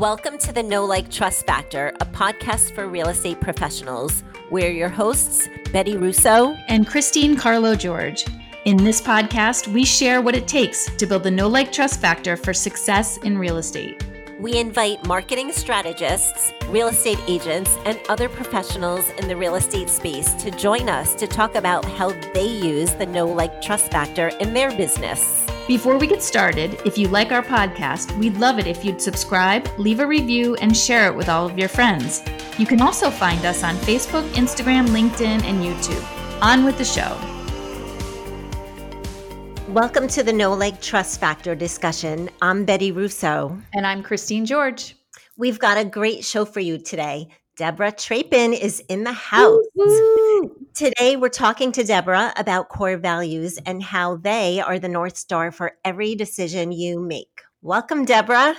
[0.00, 4.24] Welcome to the Know Like Trust Factor, a podcast for real estate professionals.
[4.50, 8.24] We're your hosts, Betti Russo and Christine Carlo George.
[8.64, 12.38] In this podcast, we share what it takes to build the Know Like Trust Factor
[12.38, 14.02] for success in real estate.
[14.40, 20.32] We invite marketing strategists, real estate agents, and other professionals in the real estate space
[20.42, 24.54] to join us to talk about how they use the No Like Trust Factor in
[24.54, 25.49] their business.
[25.70, 29.68] Before we get started, if you like our podcast, we'd love it if you'd subscribe,
[29.78, 32.24] leave a review, and share it with all of your friends.
[32.58, 36.42] You can also find us on Facebook, Instagram, LinkedIn, and YouTube.
[36.42, 37.16] On with the show.
[39.72, 42.28] Welcome to the Know Like Trust Factor discussion.
[42.42, 43.56] I'm Betti Russo.
[43.72, 44.96] And I'm Christine George.
[45.36, 47.28] We've got a great show for you today.
[47.56, 49.64] Debra Trappen is in the house.
[50.74, 55.50] Today, we're talking to Debra about core values and how they are the North Star
[55.50, 57.42] for every decision you make.
[57.62, 58.56] Welcome, Debra.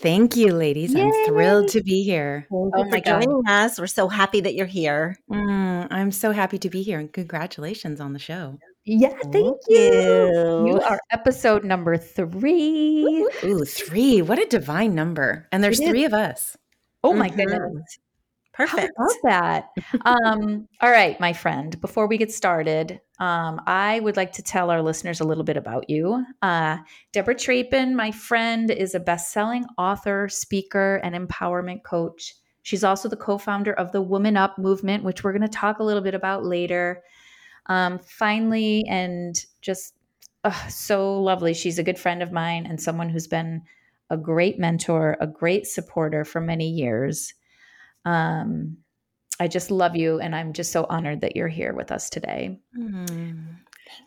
[0.00, 0.92] Thank you, ladies.
[0.92, 1.02] Yay.
[1.02, 2.48] I'm thrilled to be here.
[2.50, 3.22] Thank oh my God.
[3.22, 3.78] joining us.
[3.78, 5.16] We're so happy that you're here.
[5.30, 8.58] Mm, I'm so happy to be here and congratulations on the show.
[8.84, 9.78] Yeah, thank, thank you.
[9.78, 10.66] you.
[10.66, 13.24] You are episode number three.
[13.44, 14.22] Ooh, three.
[14.22, 15.46] What a divine number.
[15.52, 16.56] And there's three of us.
[17.04, 17.36] Oh my mm-hmm.
[17.36, 17.98] goodness.
[18.66, 18.92] Perfect.
[18.98, 19.70] How that?
[20.04, 21.80] um, all right, my friend.
[21.80, 25.56] Before we get started, um, I would like to tell our listeners a little bit
[25.56, 26.24] about you.
[26.42, 26.78] Uh,
[27.12, 32.34] Debra Trappen, my friend, is a best-selling author, speaker, and empowerment coach.
[32.62, 36.02] She's also the co-founder of the WomanUp movement, which we're going to talk a little
[36.02, 37.02] bit about later.
[37.66, 39.94] Um, finally, and just
[40.44, 41.54] uh, so lovely.
[41.54, 43.62] She's a good friend of mine and someone who's been
[44.10, 47.32] a great mentor, a great supporter for many years.
[48.04, 48.78] Um,
[49.38, 52.60] I just love you, and I'm just so honored that you're here with us today.
[52.78, 53.56] Mm.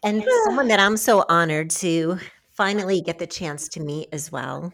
[0.03, 2.19] And someone that I'm so honored to
[2.51, 4.71] finally get the chance to meet as well.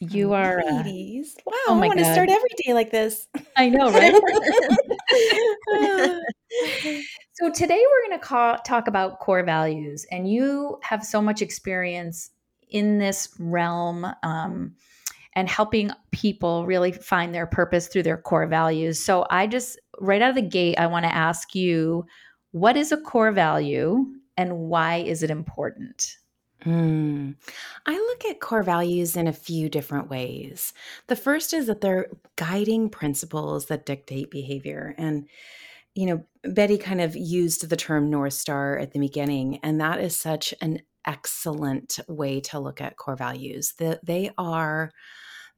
[0.00, 1.36] You are, uh, ladies.
[1.40, 3.28] Uh, wow, oh I want to start every day like this.
[3.56, 4.14] I know, right?
[7.34, 12.30] so today we're going to talk about core values, and you have so much experience
[12.70, 14.06] in this realm.
[14.22, 14.74] Um,
[15.34, 18.98] and helping people really find their purpose through their core values.
[18.98, 22.06] So I just right out of the gate I want to ask you
[22.52, 26.16] what is a core value and why is it important?
[26.64, 27.36] Mm.
[27.86, 30.72] I look at core values in a few different ways.
[31.06, 34.94] The first is that they're guiding principles that dictate behavior.
[34.98, 35.26] And,
[35.94, 40.00] you know, Betti kind of used the term North Star at the beginning, and that
[40.00, 43.74] is such an excellent way to look at core values.
[43.78, 44.90] That they are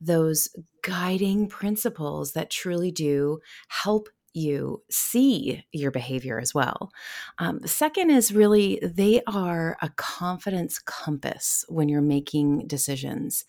[0.00, 0.48] those
[0.82, 3.38] guiding principles that truly do
[3.68, 6.90] help you see your behavior as well.
[7.38, 13.44] Um, the second is really they are a confidence compass when you're making decisions.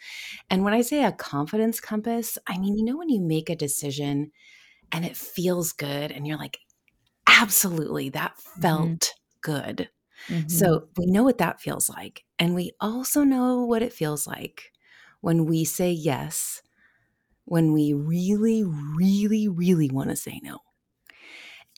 [0.50, 3.56] And when I say a confidence compass, I mean, you know, when you make a
[3.56, 4.32] decision
[4.92, 6.60] and it feels good and you're like,
[7.28, 8.62] absolutely, that mm-hmm.
[8.62, 9.52] felt mm-hmm.
[9.52, 9.90] good.
[10.28, 10.48] Mm-hmm.
[10.50, 12.24] So we know what that feels like.
[12.40, 14.72] And we also know what it feels like
[15.22, 16.62] when we say yes,
[17.46, 20.60] when we really, really, really want to say no.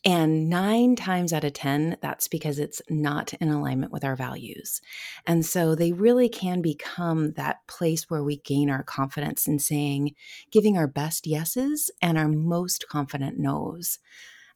[0.07, 4.79] And nine times out of 10, that's because it's not in alignment with our values.
[5.25, 10.13] And so they really can become that place where we gain our confidence in saying,
[10.51, 13.97] giving our best yeses and our most confident no's.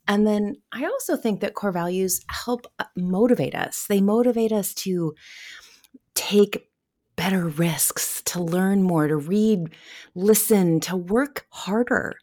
[0.09, 3.85] And then I also think that core values help uh, motivate us.
[3.87, 5.13] They motivate us to
[6.15, 6.67] take
[7.15, 9.69] better risks, to learn more, to read,
[10.15, 12.15] listen, to work harder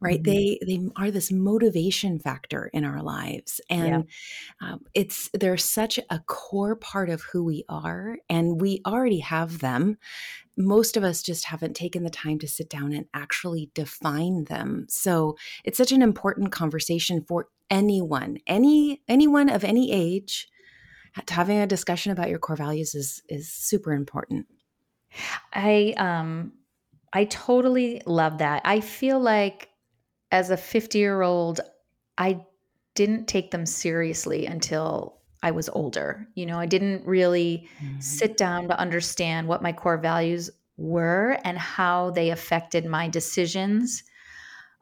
[0.00, 0.32] right mm-hmm.
[0.32, 4.06] they they are this motivation factor in our lives and
[4.60, 4.72] yeah.
[4.72, 9.58] um, it's they're such a core part of who we are and we already have
[9.60, 9.96] them
[10.56, 14.86] most of us just haven't taken the time to sit down and actually define them
[14.88, 20.48] so it's such an important conversation for anyone any anyone of any age
[21.28, 24.46] having a discussion about your core values is is super important.
[25.52, 26.52] I um
[27.14, 28.62] I totally love that.
[28.64, 29.68] I feel like
[30.30, 31.60] as a 50-year-old
[32.18, 32.44] I
[32.94, 36.26] didn't take them seriously until I was older.
[36.34, 38.00] You know, I didn't really mm-hmm.
[38.00, 44.02] sit down to understand what my core values were and how they affected my decisions.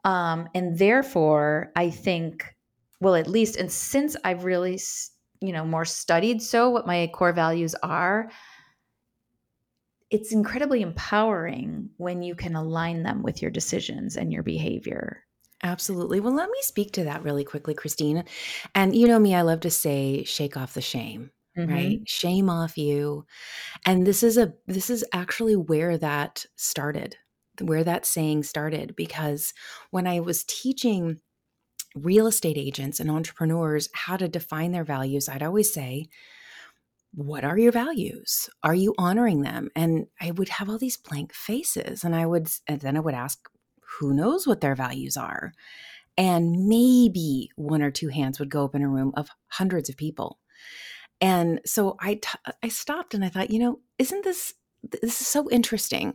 [0.05, 2.55] Um, and therefore, I think,
[3.01, 4.79] well, at least, and since I've really
[5.43, 8.31] you know more studied so what my core values are
[10.13, 15.25] it's incredibly empowering when you can align them with your decisions and your behavior
[15.65, 16.19] Absolutely.
[16.19, 18.25] Well, let me speak to that really quickly, Christine.
[18.75, 21.73] And you know me, I love to say shake off the shame, mm-hmm.
[21.73, 22.01] right?
[22.05, 23.27] Shame off you.
[23.87, 27.17] And this is a this is actually where that started
[27.61, 29.53] where that saying started because
[29.91, 31.21] when I was teaching
[31.95, 36.09] real estate agents and entrepreneurs how to define their values, I'd always say,
[37.15, 38.49] what are your values?
[38.63, 39.71] Are you honoring them?
[39.77, 43.15] And I would have all these blank faces and I would and then I would
[43.15, 43.39] ask
[43.99, 45.53] who knows what their values are?
[46.17, 49.97] And maybe one or two hands would go up in a room of hundreds of
[49.97, 50.39] people.
[51.21, 54.55] And so I, t- I stopped and I thought, you know, isn't this
[54.91, 56.15] this is so interesting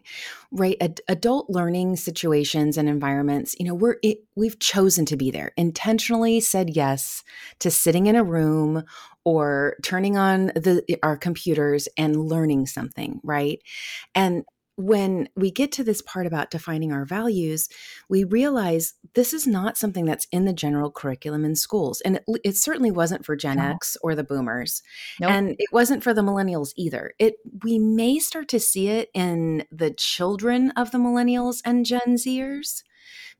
[0.51, 0.77] right?
[0.81, 5.51] Ad- adult learning situations and environments you know we're it, we've chosen to be there.
[5.57, 7.23] Intentionally said yes
[7.59, 8.83] to sitting in a room
[9.25, 13.59] or turning on the our computers and learning something right?
[14.15, 14.43] And
[14.77, 17.68] when we get to this part about defining our values,
[18.07, 22.00] we realize this is not something that's in the general curriculum in schools.
[22.01, 23.63] And it, it certainly wasn't for Gen no.
[23.63, 24.83] X or the boomers.
[25.19, 25.31] Nope.
[25.31, 27.13] And it wasn't for the millennials either.
[27.18, 32.15] It we may start to see it in the children of the millennials and Gen
[32.15, 32.83] Zers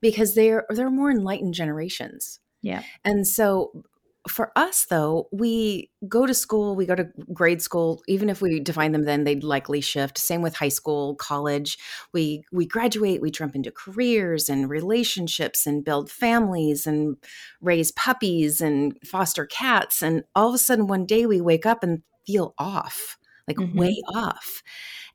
[0.00, 2.40] because they're they're more enlightened generations.
[2.62, 2.82] Yeah.
[3.04, 3.84] And so
[4.28, 8.60] for us though we go to school we go to grade school even if we
[8.60, 10.18] define them then they'd likely shift.
[10.18, 11.78] Same with high school college.
[12.12, 17.16] We we graduate we jump into careers and relationships and build families and
[17.60, 21.82] raise puppies and foster cats and all of a sudden one day we wake up
[21.82, 23.78] and feel off like mm-hmm.
[23.78, 24.62] way off.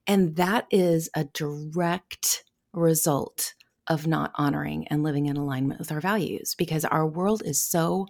[0.07, 2.44] And that is a direct
[2.74, 3.54] result
[3.88, 8.07] of not honoring and living in alignment with our values because our world is so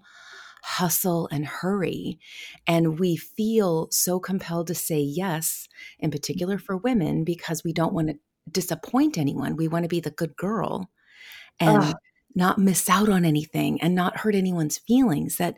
[0.63, 2.17] hustle and hurry.
[2.65, 5.67] And we feel so compelled to say yes,
[5.99, 8.15] in particular for women, because we don't want to
[8.49, 9.57] disappoint anyone.
[9.57, 10.89] We want to be the good girl
[11.59, 11.95] and Ugh.
[12.33, 15.35] not miss out on anything and not hurt anyone's feelings.
[15.35, 15.57] That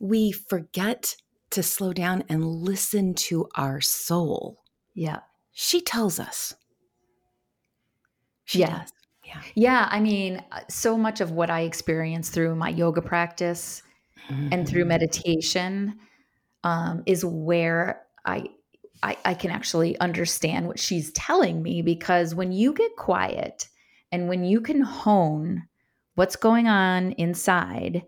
[0.00, 1.14] we forget
[1.50, 4.60] to slow down and listen to our soul.
[4.94, 5.20] Yeah.
[5.52, 6.54] She tells us.
[8.44, 8.80] She yeah.
[8.80, 8.92] does.
[9.24, 9.40] Yeah.
[9.54, 9.88] Yeah.
[9.90, 13.82] I mean, uh, so much of what I experience through my yoga practice
[14.30, 14.48] mm-hmm.
[14.52, 14.88] and through mm-hmm.
[14.88, 15.98] meditation
[16.62, 18.46] um, is where I,
[19.02, 23.68] I I can actually understand what she's telling me because when you get quiet
[24.12, 25.64] and when you can hone
[26.14, 28.02] what's going on inside,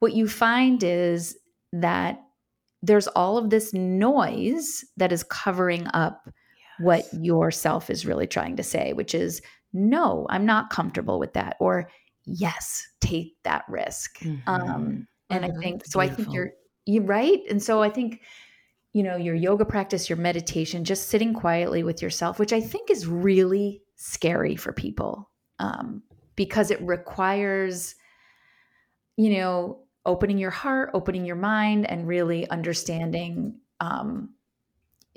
[0.00, 1.36] what you find is
[1.72, 2.20] that
[2.82, 6.34] there's all of this noise that is covering up yes.
[6.80, 9.40] what yourself is really trying to say, which is,
[9.72, 11.56] no, I'm not comfortable with that.
[11.60, 11.88] Or,
[12.26, 14.18] yes, take that risk.
[14.18, 14.48] Mm-hmm.
[14.48, 15.58] Um, and mm-hmm.
[15.58, 16.00] I think so.
[16.00, 16.22] Beautiful.
[16.22, 16.50] I think you're
[16.86, 17.40] you right.
[17.48, 18.20] And so I think
[18.92, 22.90] you know your yoga practice, your meditation, just sitting quietly with yourself, which I think
[22.90, 26.02] is really scary for people um,
[26.36, 27.94] because it requires
[29.16, 33.58] you know opening your heart, opening your mind, and really understanding.
[33.80, 34.30] Um,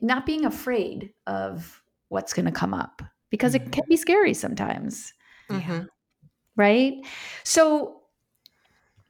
[0.01, 3.67] not being afraid of what's going to come up because mm-hmm.
[3.67, 5.13] it can be scary sometimes.
[5.49, 5.85] Mm-hmm.
[6.55, 6.93] Right.
[7.43, 8.01] So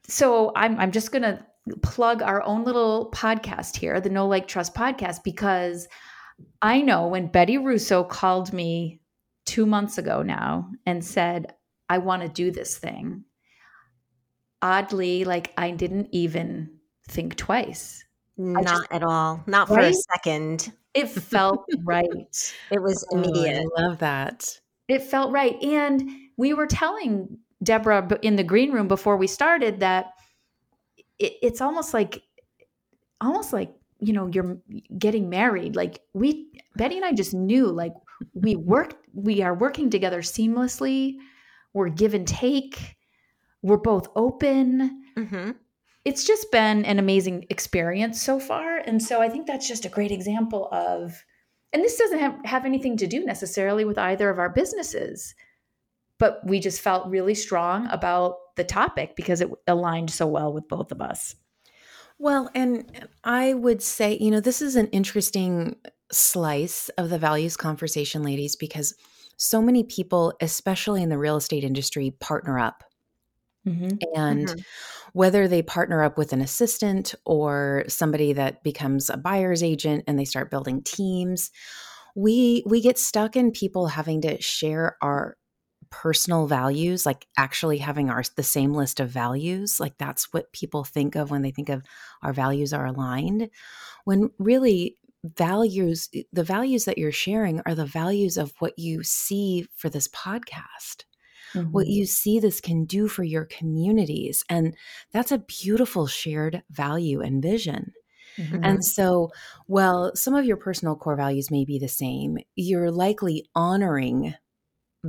[0.08, 1.46] so I'm I'm just gonna
[1.82, 5.88] plug our own little podcast here, the Know Like Trust podcast, because
[6.62, 9.02] I know when Betti Russo called me
[9.46, 11.54] two months ago now and said,
[11.90, 13.24] I want to do this thing.
[14.62, 16.78] Oddly, like I didn't even
[17.08, 18.04] think twice.
[18.38, 19.44] Not just, at all.
[19.48, 20.72] Not for a second.
[20.94, 22.54] It felt right.
[22.72, 23.66] It was immediate.
[23.66, 24.60] Oh, I love that.
[24.88, 25.62] It felt right.
[25.62, 30.14] And we were telling Debra in the green room before we started that
[31.20, 32.22] it, it's almost like
[33.22, 34.58] almost like you know you're
[34.98, 35.76] getting married.
[35.76, 37.94] Like we Betti and i just knew like
[38.34, 41.16] we work we are working together seamlessly.
[41.74, 42.98] We're give and take.
[43.62, 45.04] We're both open.
[45.18, 45.52] Mm-hmm.
[46.06, 48.78] it's just been an amazing experience so far.
[48.78, 51.24] And so i think that's just a great example of
[51.74, 55.34] and this doesn't have, have anything to do necessarily with either of our businesses
[56.20, 60.68] but we just felt really strong about the topic because it aligned so well with
[60.68, 61.36] both of us.
[62.20, 65.76] Well, and I would say, you know, this is an interesting
[66.12, 68.96] slice of the values conversation, ladies, because
[69.38, 72.84] so many people, especially in the real estate industry, partner up.
[73.68, 73.98] Mm-hmm.
[74.16, 74.60] And mm-hmm.
[75.14, 80.18] whether they partner up with an assistant or somebody that becomes a buyer's agent and
[80.18, 81.52] they start building teams,
[82.16, 85.38] we we get stuck in people having to share our
[85.90, 90.84] personal values like actually having our the same list of values like that's what people
[90.84, 91.84] think of when they think of
[92.22, 93.50] our values are aligned
[94.06, 99.68] when really values the values that you're sharing are the values of what you see
[99.76, 101.04] for this podcast
[101.54, 101.72] mm-hmm.
[101.72, 104.76] what you see this can do for your communities and
[105.12, 107.94] that's a beautiful shared value and vision
[108.38, 108.64] Mm-hmm.
[108.64, 109.32] And so,
[109.66, 114.36] while some of your personal core values may be the same, you're likely honoring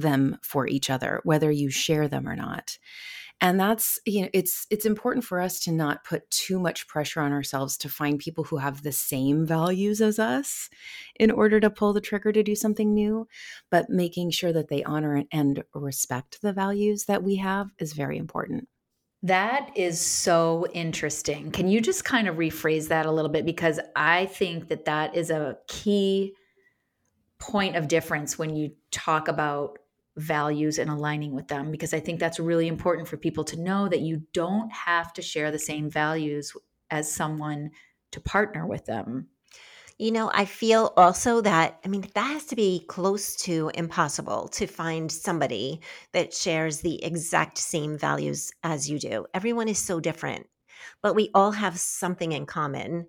[0.01, 2.79] them for each other, whether you share them or not
[3.41, 7.21] and that's you know it's it's important for us to not put too much pressure
[7.21, 10.69] on ourselves to find people who have the same values as us
[11.17, 13.27] in order to pull the trigger to do something new
[13.71, 18.19] but making sure that they honor and respect the values that we have is very
[18.19, 18.69] important
[19.25, 21.51] that is so interesting.
[21.51, 23.45] Can you just kind of rephrase that a little bit?
[23.45, 26.35] Because I think that that is a key
[27.41, 29.81] point of difference when you talk about
[30.19, 33.89] values and aligning with them because I think that's really important for people to know
[33.89, 36.53] that you don't have to share the same values
[36.91, 37.71] as someone
[38.11, 39.29] to partner with them.
[39.99, 44.47] You know, I feel also that, I mean, that has to be close to impossible
[44.49, 45.81] to find somebody
[46.13, 49.27] that shares the exact same values as you do.
[49.35, 50.47] Everyone is so different,
[51.03, 53.09] but we all have something in common.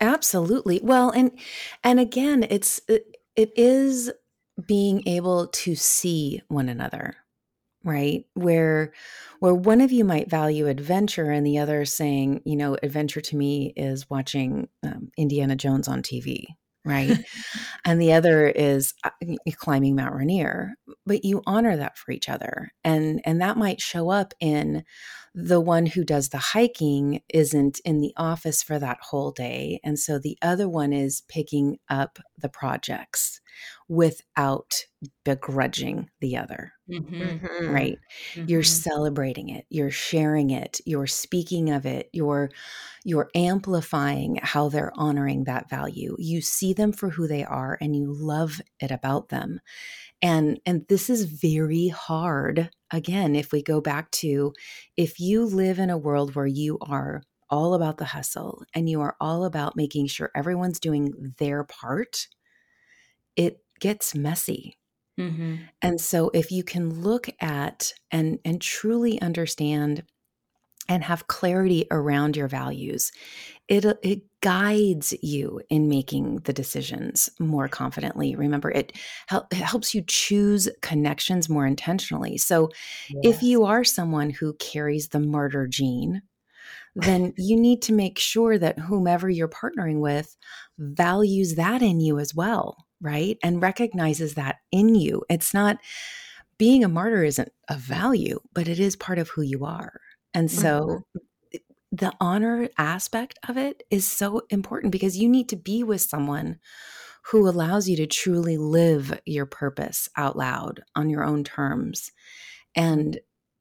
[0.00, 0.80] Absolutely.
[0.82, 1.32] Well, and
[1.82, 4.12] and again, it's it, it is
[4.66, 7.16] being able to see one another
[7.84, 8.24] right?
[8.32, 8.92] Where
[9.40, 13.36] where one of you might value adventure and the other saying you know adventure to
[13.36, 16.46] me is watching um, indiana jones on tv
[16.84, 17.18] right?
[17.86, 19.10] And the other is uh,
[19.56, 20.74] climbing mount rainier
[21.06, 22.70] but you honor that for each other.
[22.82, 24.84] And and that might show up in
[25.34, 29.98] the one who does the hiking isn't in the office for that whole day and
[29.98, 33.40] so the other one is picking up the projects
[33.88, 34.84] without
[35.24, 36.72] begrudging the other.
[36.90, 37.22] Mm-hmm.
[37.22, 37.70] mm-hmm.
[37.70, 37.98] Right?
[38.34, 38.48] Mm-hmm.
[38.48, 42.50] You're celebrating it, you're sharing it, you're speaking of it, you're
[43.04, 46.16] you're amplifying how they're honoring that value.
[46.18, 49.60] You see them for who they are and you love it about them.
[50.22, 54.52] And and this is very hard again if we go back to
[54.96, 59.00] if you live in a world where you are all about the hustle and you
[59.00, 62.26] are all about making sure everyone's doing their part
[63.36, 64.76] it gets messy.
[65.18, 65.56] Mm-hmm.
[65.82, 70.02] And so if you can look at and and truly understand
[70.88, 73.12] and have clarity around your values,
[73.68, 78.34] it it guides you in making the decisions more confidently.
[78.34, 78.92] Remember, it,
[79.26, 82.36] hel- it helps you choose connections more intentionally.
[82.36, 82.70] So,
[83.08, 83.36] yes.
[83.36, 86.20] if you are someone who carries the martyr gene,
[86.94, 90.36] then you need to make sure that whomever you're partnering with
[90.78, 93.38] values that in you as well right?
[93.42, 95.22] And recognizes that in you.
[95.28, 95.78] It's not
[96.58, 100.00] being a martyr isn't a value, but it is part of who you are.
[100.32, 101.58] And so mm-hmm.
[101.92, 106.58] the honor aspect of it is so important because you need to be with someone
[107.26, 112.10] who allows you to truly live your purpose out loud on your own terms
[112.74, 113.18] and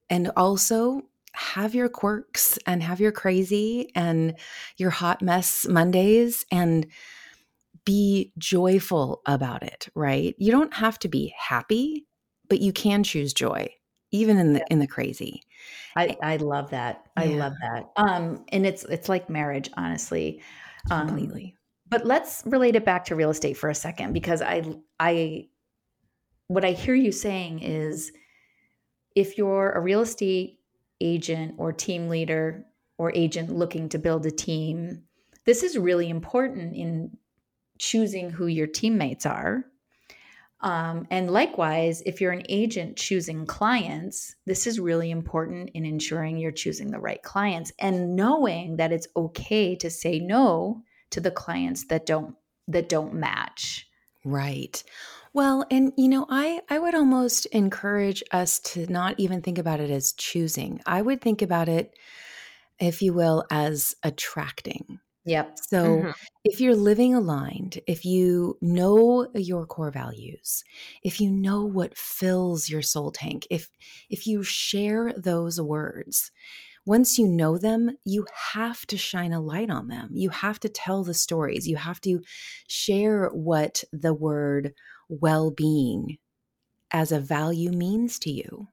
[0.09, 1.01] and also
[1.33, 4.35] have your quirks and have your crazy and
[4.77, 6.85] your hot mess Mondays and
[7.85, 10.35] be joyful about it, right?
[10.37, 12.05] You don't have to be happy,
[12.49, 13.69] but you can choose joy
[14.13, 15.41] even in the in the crazy.
[15.97, 17.03] I I love that.
[17.17, 17.91] I love that.
[17.97, 20.41] Um and it's it's like marriage honestly.
[20.89, 21.55] Um, Completely.
[21.89, 24.63] But let's relate it back to real estate for a second because I
[24.99, 25.47] I
[26.47, 28.11] what I hear you saying is
[29.15, 30.59] if you're a real estate
[31.01, 32.65] agent or team leader
[32.97, 35.03] or agent looking to build a team,
[35.45, 37.17] this is really important in
[37.83, 39.65] choosing who your teammates are.
[40.61, 46.37] Um, and likewise, if you're an agent choosing clients, this is really important in ensuring
[46.37, 51.31] you're choosing the right clients and knowing that it's okay to say no to the
[51.31, 52.35] clients that don't
[52.69, 53.89] that don't match.
[54.23, 54.81] Right.
[55.33, 59.81] Well, and you know, I I would almost encourage us to not even think about
[59.81, 60.79] it as choosing.
[60.85, 61.93] I would think about it
[62.79, 65.01] if you will as attracting.
[65.25, 65.57] Yep.
[65.69, 66.11] So mm-hmm.
[66.43, 70.63] if you're living aligned, if you know your core values,
[71.01, 73.69] if you know what fills your soul tank, if
[74.09, 76.31] if you share those words,
[76.85, 80.09] once you know them, you have to shine a light on them.
[80.13, 81.67] You have to tell the stories.
[81.67, 82.21] You have to
[82.67, 84.73] share what the word
[85.07, 86.17] well-being
[86.91, 88.67] as a value means to you.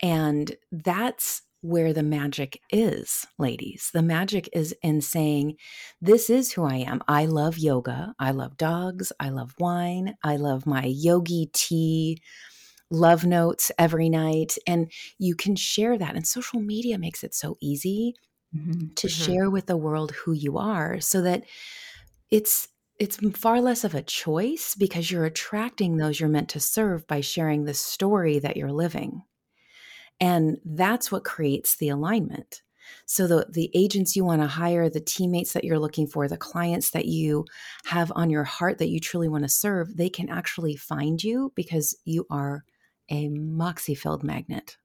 [0.00, 3.90] And that's where the magic is, ladies.
[3.92, 5.56] The magic is in saying,
[6.00, 7.02] This is who I am.
[7.08, 8.14] I love yoga.
[8.18, 9.12] I love dogs.
[9.18, 10.14] I love wine.
[10.22, 12.20] I love my yogi tea,
[12.90, 14.56] love notes every night.
[14.66, 16.14] And you can share that.
[16.14, 18.14] And social media makes it so easy
[18.54, 18.94] mm-hmm.
[18.94, 19.32] to mm-hmm.
[19.32, 21.44] share with the world who you are so that
[22.30, 27.06] it's it's far less of a choice because you're attracting those you're meant to serve
[27.06, 29.22] by sharing the story that you're living.
[30.20, 32.62] And that's what creates the alignment.
[33.04, 36.36] So the the agents you want to hire, the teammates that you're looking for, the
[36.36, 37.44] clients that you
[37.84, 41.52] have on your heart that you truly want to serve, they can actually find you
[41.54, 42.64] because you are
[43.10, 44.76] a moxie filled magnet.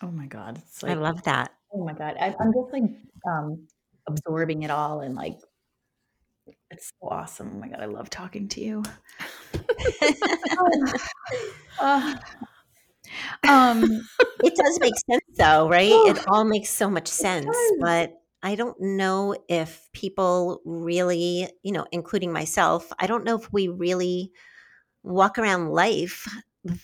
[0.00, 1.52] Oh my god, it's I love that.
[1.72, 2.84] Oh my god, I, I'm just like
[3.28, 3.66] um,
[4.06, 5.38] absorbing it all and like
[6.70, 7.52] it's so awesome.
[7.54, 8.82] Oh my god, I love talking to you.
[11.80, 12.16] uh,
[13.48, 13.82] um,
[14.42, 15.90] it does make sense though, right?
[15.90, 21.86] it all makes so much sense, but I don't know if people really, you know,
[21.92, 24.32] including myself, I don't know if we really
[25.02, 26.26] walk around life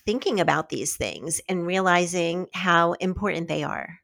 [0.06, 4.00] thinking about these things and realizing how important they are.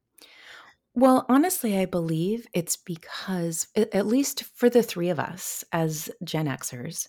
[0.97, 6.47] Well, honestly, I believe it's because, at least for the three of us as Gen
[6.47, 7.09] Xers,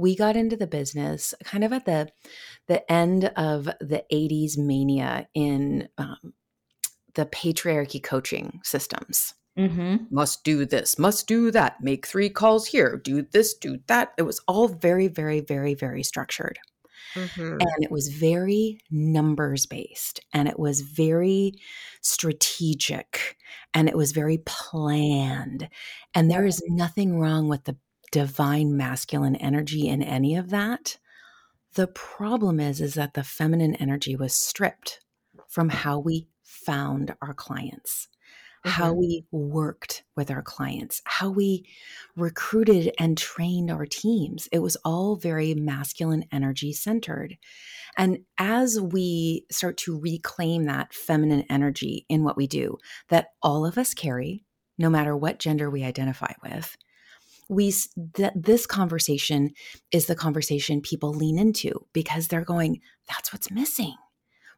[0.00, 2.10] we got into the business kind of at the
[2.66, 6.34] the end of the 80s mania in um,
[7.14, 9.34] the patriarchy coaching systems.
[9.58, 10.04] Mm-hmm.
[10.10, 14.12] Must do this, must do that, make three calls here, do this, do that.
[14.16, 16.58] It was all very, very, very, very structured.
[17.14, 17.58] Mm-hmm.
[17.60, 21.54] And it was very numbers based and it was very
[22.00, 23.36] strategic
[23.74, 25.68] and it was very planned.
[26.14, 27.76] And there is nothing wrong with the
[28.10, 30.98] divine masculine energy in any of that.
[31.74, 35.00] The problem is is that the feminine energy was stripped
[35.48, 38.08] from how we found our clients
[38.64, 38.70] mm-hmm.
[38.70, 41.66] how we worked with our clients, how we
[42.16, 44.48] recruited and trained our teams.
[44.52, 47.36] It was all very masculine energy centered.
[47.96, 53.66] And as we start to reclaim that feminine energy in what we do, that all
[53.66, 54.44] of us carry,
[54.78, 56.76] no matter what gender we identify with,
[57.50, 57.74] we
[58.14, 59.50] that this conversation
[59.90, 63.94] is the conversation people lean into because they're going that's what's missing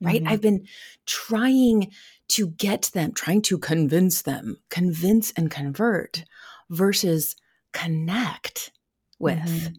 [0.00, 0.32] right mm-hmm.
[0.32, 0.64] i've been
[1.06, 1.90] trying
[2.32, 6.24] to get them, trying to convince them, convince and convert
[6.70, 7.36] versus
[7.74, 8.72] connect
[9.18, 9.74] with mm-hmm.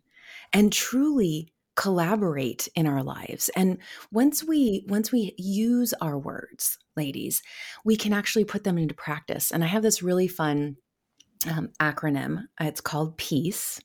[0.53, 3.79] and truly collaborate in our lives and
[4.11, 7.41] once we once we use our words ladies
[7.83, 10.75] we can actually put them into practice and i have this really fun
[11.47, 12.45] um, acronym.
[12.59, 13.81] It's called peace.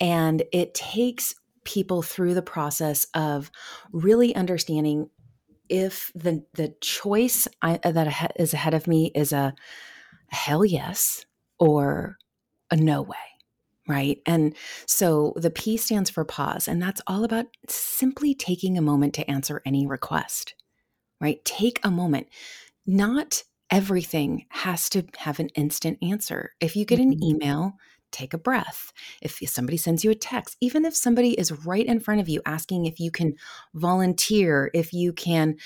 [0.00, 3.50] And it takes people through the process of
[3.92, 5.10] really understanding
[5.68, 9.54] if the the choice I, that is ahead of me is a
[10.28, 11.24] hell yes
[11.58, 12.16] or
[12.70, 13.16] a no way
[13.88, 14.18] right?
[14.24, 14.54] And
[14.86, 19.30] so the p stands for pause and that's all about simply taking a moment to
[19.30, 20.54] answer any request
[21.20, 21.44] right?
[21.44, 22.28] Take a moment
[22.86, 27.24] not everything has to have an instant answer if you get an mm-hmm.
[27.24, 27.74] email
[28.10, 28.92] take a breath.
[29.22, 32.40] If somebody sends you a text, even if somebody is right in front of you
[32.46, 33.34] asking if you can
[33.74, 35.56] volunteer, if you can,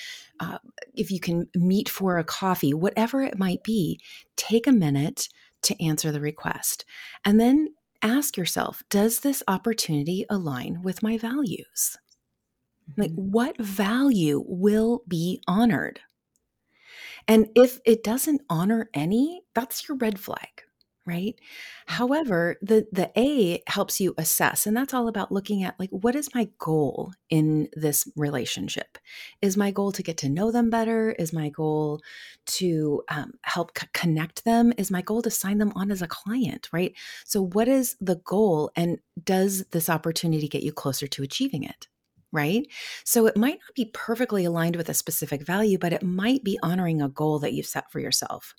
[0.41, 0.59] uh,
[0.95, 4.01] if you can meet for a coffee, whatever it might be,
[4.37, 5.29] take a minute
[5.63, 6.85] to answer the request,
[7.25, 7.69] and then
[8.03, 11.97] ask yourself: Does this opportunity align with my values?
[12.99, 13.31] Like, mm-hmm.
[13.31, 16.01] what value will be honored?
[17.27, 20.63] And if it doesn't honor any, that's your red flag
[21.07, 21.35] right?
[21.87, 26.15] However the the a helps you assess and that's all about looking at like what
[26.15, 28.99] is my goal in this relationship?
[29.43, 31.13] Is my goal to get to know them better?
[31.13, 32.01] Is my goal
[32.47, 34.73] to um, help c- connect them?
[34.79, 36.95] Is my goal to sign them on as a client right?
[37.25, 41.89] So what is the goal and does this opportunity get you closer to achieving it
[42.35, 42.67] right?
[43.05, 46.59] So it might not be perfectly aligned with a specific value, but it might be
[46.63, 48.55] honoring a goal that you've set for yourself.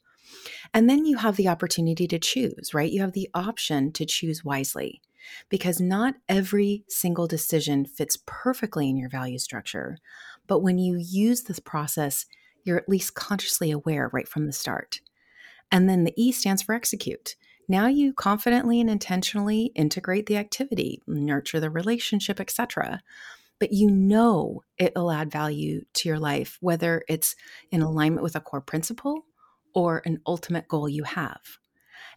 [0.74, 2.92] And then you have the opportunity to choose, right?
[2.92, 5.02] You have the option to choose wisely
[5.50, 9.98] because not every single decision fits perfectly in your value structure.
[10.48, 12.26] But when you use this process,
[12.64, 15.02] you're at least consciously aware right from the start.
[15.72, 17.36] And then the E stands for execute.
[17.68, 23.02] Now you confidently and intentionally integrate the activity, nurture the relationship, etc.
[23.60, 27.36] But you know it'll add value to your life, whether it's
[27.72, 29.26] in alignment with a core principle
[29.74, 31.42] or an ultimate goal you have.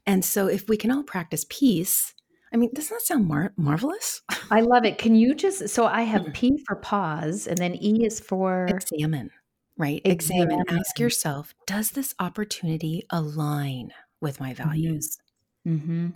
[0.06, 2.14] And so, if we can all practice peace,
[2.52, 4.22] I mean, doesn't that sound mar- marvelous?
[4.50, 4.98] I love it.
[4.98, 6.34] Can you just, so I have mm.
[6.34, 9.30] P for pause, and then E is for examine,
[9.76, 10.00] right?
[10.04, 10.60] Examine.
[10.60, 10.80] examine.
[10.80, 14.68] Ask yourself, does this opportunity align with my mm-hmm.
[14.68, 15.18] values?
[15.66, 16.08] Mm-hmm.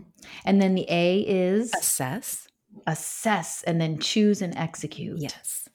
[0.46, 2.48] And then the A is assess,
[2.86, 5.18] assess, and then choose and execute.
[5.20, 5.68] Yes.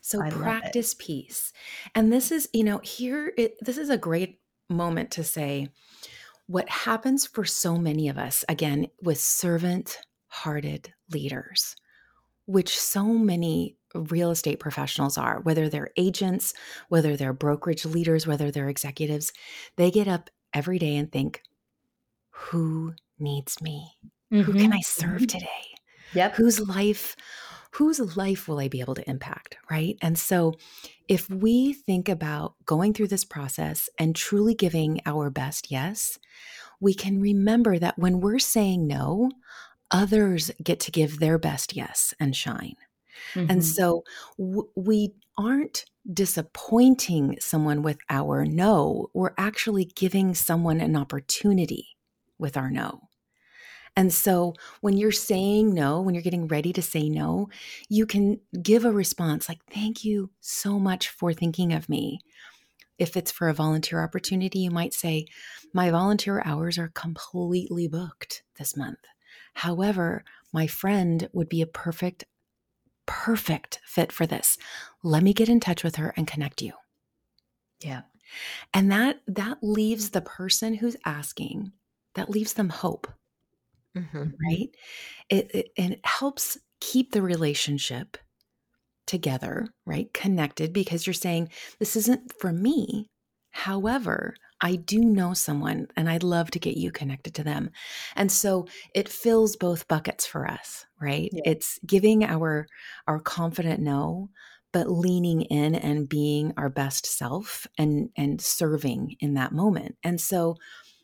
[0.00, 1.52] So I practice peace.
[1.94, 5.68] And this is, you know, here, it, this is a great moment to say
[6.46, 11.74] what happens for so many of us, again, with servant hearted leaders.
[12.46, 16.54] which so many real estate professionals are, whether they're agents,
[16.88, 19.32] whether they're brokerage leaders, whether they're executives,
[19.76, 21.42] they get up every day and think,
[22.30, 23.96] who needs me?
[24.32, 24.42] Mm-hmm.
[24.42, 25.26] Who can I serve mm-hmm.
[25.26, 25.65] today?
[26.14, 26.36] Yep.
[26.36, 27.16] Whose life
[27.76, 29.98] whose life will I be able to impact, right?
[30.00, 30.54] And so
[31.08, 36.18] if we think about going through this process and truly giving our best yes,
[36.80, 39.30] we can remember that when we're saying no,
[39.90, 42.76] others get to give their best yes and shine.
[43.34, 43.50] Mm-hmm.
[43.50, 44.04] And so
[44.38, 51.88] w- we aren't disappointing someone with our no, we're actually giving someone an opportunity
[52.38, 53.05] with our no.
[53.96, 57.48] And so when you're saying no, when you're getting ready to say no,
[57.88, 62.20] you can give a response like, Thank you so much for thinking of me.
[62.98, 65.26] If it's for a volunteer opportunity, you might say,
[65.72, 68.98] My volunteer hours are completely booked this month.
[69.54, 72.24] However, my friend would be a perfect,
[73.06, 74.58] perfect fit for this.
[75.02, 76.74] Let me get in touch with her and connect you.
[77.80, 78.02] Yeah.
[78.74, 81.72] And that that leaves the person who's asking,
[82.14, 83.06] that leaves them hope
[83.96, 84.30] mm-hmm.
[84.46, 84.68] right?
[85.28, 88.16] It, it, it helps keep the relationship
[89.06, 90.12] together, right?
[90.12, 93.08] Connected because you're saying, this isn't for me.
[93.50, 97.70] However, I do know someone and I'd love to get you connected to them.
[98.14, 101.30] And so it fills both buckets for us, right?
[101.32, 101.42] Yeah.
[101.52, 102.66] It's giving our
[103.06, 104.30] our confident no,
[104.72, 109.96] but leaning in and being our best self and and serving in that moment.
[110.02, 110.56] And so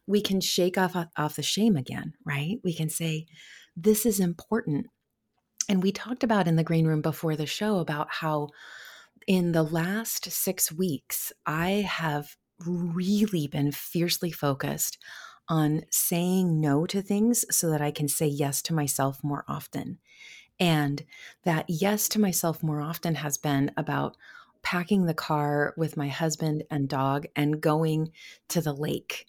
[0.06, 2.58] we can shake off off the shame again, right?
[2.64, 3.26] We can say
[3.76, 4.86] this is important.
[5.68, 8.48] And we talked about in the green room before the show about how
[9.26, 12.36] in the last 6 weeks I have
[12.66, 14.98] really been fiercely focused
[15.48, 19.98] on saying no to things so that I can say yes to myself more often.
[20.58, 21.04] And
[21.44, 24.16] that yes to myself more often has been about
[24.62, 28.12] packing the car with my husband and dog and going
[28.48, 29.26] to the lake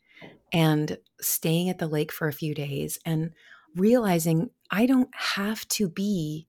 [0.52, 3.32] and staying at the lake for a few days and
[3.76, 6.48] realizing I don't have to be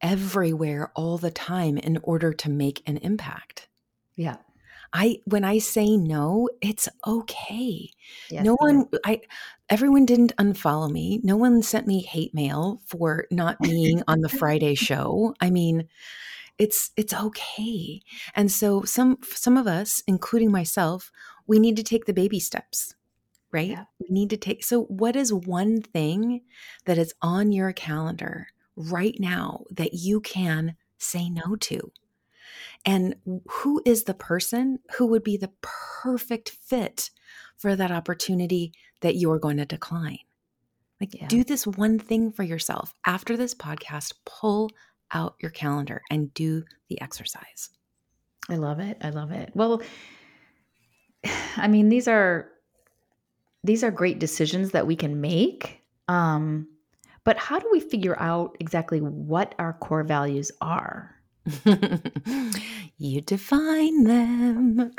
[0.00, 3.68] everywhere all the time in order to make an impact.
[4.16, 4.36] Yeah.
[4.94, 7.90] I when I say no, it's okay.
[8.28, 9.22] Yes, no one I
[9.70, 11.20] everyone didn't unfollow me.
[11.22, 15.34] No one sent me hate mail for not being on the Friday show.
[15.40, 15.88] I mean,
[16.58, 18.02] it's it's okay.
[18.34, 21.10] And so some some of us, including myself,
[21.46, 22.94] we need to take the baby steps
[23.52, 23.70] right?
[23.70, 23.84] Yeah.
[24.00, 24.64] We need to take.
[24.64, 26.42] So, what is one thing
[26.86, 31.92] that is on your calendar right now that you can say no to?
[32.84, 33.14] And
[33.48, 37.10] who is the person who would be the perfect fit
[37.56, 40.18] for that opportunity that you're going to decline?
[41.00, 41.28] Like, yeah.
[41.28, 42.94] do this one thing for yourself.
[43.04, 44.70] After this podcast, pull
[45.12, 47.70] out your calendar and do the exercise.
[48.48, 48.98] I love it.
[49.00, 49.50] I love it.
[49.54, 49.82] Well,
[51.56, 52.48] I mean, these are
[53.64, 55.82] these are great decisions that we can make.
[56.08, 56.68] Um,
[57.24, 61.14] but how do we figure out exactly what our core values are?
[62.98, 64.92] you define them.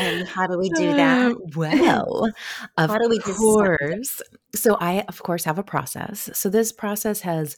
[0.00, 1.32] and how do we do that?
[1.32, 2.32] Uh, well,
[2.76, 4.22] of how do we course.
[4.54, 6.30] So I, of course, have a process.
[6.32, 7.56] So this process has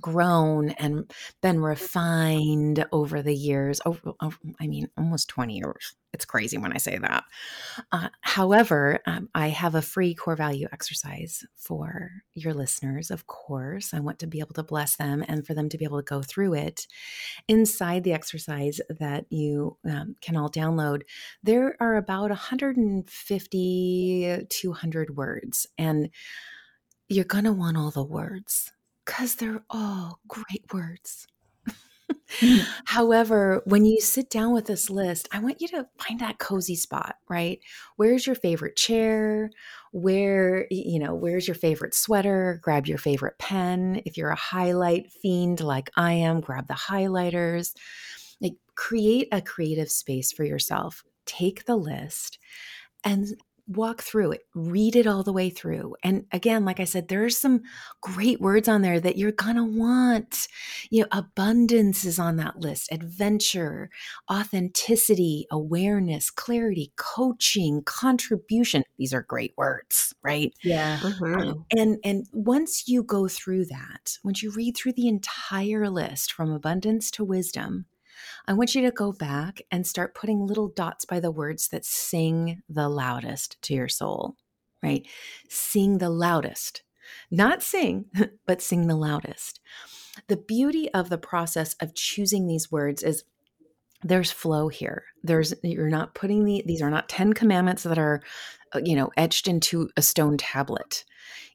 [0.00, 1.10] grown and
[1.42, 3.80] been refined over the years.
[3.84, 5.94] Over, over, I mean, almost 20 years.
[6.12, 7.24] It's crazy when I say that.
[7.90, 13.92] Uh, however, um, I have a free core value exercise for your listeners, of course.
[13.92, 16.04] I want to be able to bless them and for them to be able to
[16.04, 16.86] go through it.
[17.48, 21.02] Inside the exercise that you um, can all download,
[21.42, 25.66] there are about 150, 200 words.
[25.76, 26.10] And
[27.08, 28.72] you're going to want all the words
[29.04, 31.26] because they're all great words.
[32.40, 32.66] Mm.
[32.84, 36.76] However, when you sit down with this list, I want you to find that cozy
[36.76, 37.60] spot, right?
[37.96, 39.50] Where's your favorite chair?
[39.92, 42.60] Where, you know, where's your favorite sweater?
[42.62, 44.02] Grab your favorite pen.
[44.04, 47.74] If you're a highlight fiend like I am, grab the highlighters.
[48.40, 51.04] Like create a creative space for yourself.
[51.26, 52.38] Take the list
[53.04, 53.28] and
[53.66, 55.94] walk through it, read it all the way through.
[56.02, 57.62] And again, like I said, there's some
[58.02, 60.48] great words on there that you're going to want.
[60.90, 63.90] You know, abundance is on that list, adventure,
[64.30, 68.84] authenticity, awareness, clarity, coaching, contribution.
[68.98, 70.52] These are great words, right?
[70.62, 70.98] Yeah.
[70.98, 71.34] Mm-hmm.
[71.34, 76.32] Um, and and once you go through that, once you read through the entire list
[76.32, 77.86] from abundance to wisdom,
[78.46, 81.84] I want you to go back and start putting little dots by the words that
[81.84, 84.36] sing the loudest to your soul,
[84.82, 85.06] right?
[85.48, 86.82] Sing the loudest.
[87.30, 88.06] not sing,
[88.46, 89.60] but sing the loudest.
[90.28, 93.24] The beauty of the process of choosing these words is
[94.02, 95.04] there's flow here.
[95.22, 98.22] There's you're not putting the these are not 10 commandments that are
[98.74, 101.04] uh, you know etched into a stone tablet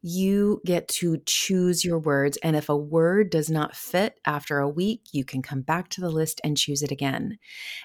[0.02, 2.38] you get to choose your words.
[2.44, 6.02] And if a word does not fit after a week, you can come back to
[6.02, 7.38] the list and choose it again.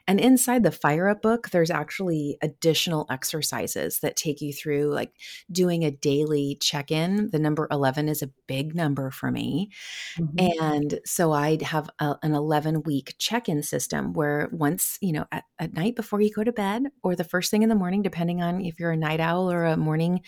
[0.07, 5.13] And inside the Fire Up book, there's actually additional exercises that take you through, like
[5.51, 7.31] doing a daily check in.
[7.31, 9.71] The number 11 is a big number for me.
[10.19, 10.63] Mm-hmm.
[10.63, 15.27] And so I have a, an 11 week check in system where once, you know,
[15.33, 18.03] at, at night before you go to bed or the first thing in the morning,
[18.03, 20.21] depending on if you're a night owl or a morning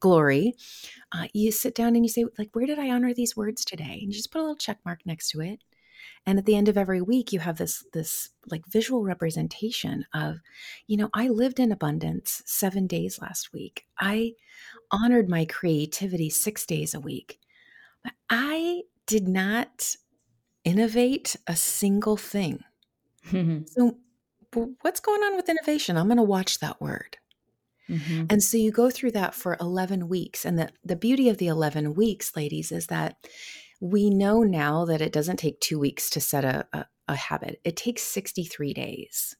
[0.00, 0.54] glory,
[1.14, 3.98] uh, you sit down and you say, like, where did I honor these words today?
[4.02, 5.60] And you just put a little check mark next to it.
[6.26, 10.38] And at the end of every week, you have this this like visual representation of,
[10.86, 13.86] you know, I lived in abundance seven days last week.
[13.98, 14.32] I
[14.90, 17.38] honored my creativity six days a week.
[18.02, 19.96] But I did not
[20.64, 22.64] innovate a single thing.
[23.66, 23.98] so,
[24.80, 25.96] what's going on with innovation?
[25.96, 27.18] I'm going to watch that word.
[27.88, 28.26] Mm-hmm.
[28.30, 30.44] And so you go through that for 11 weeks.
[30.44, 33.16] And the, the beauty of the 11 weeks, ladies, is that
[33.80, 37.60] we know now that it doesn't take two weeks to set a, a, a habit,
[37.64, 39.36] it takes 63 days.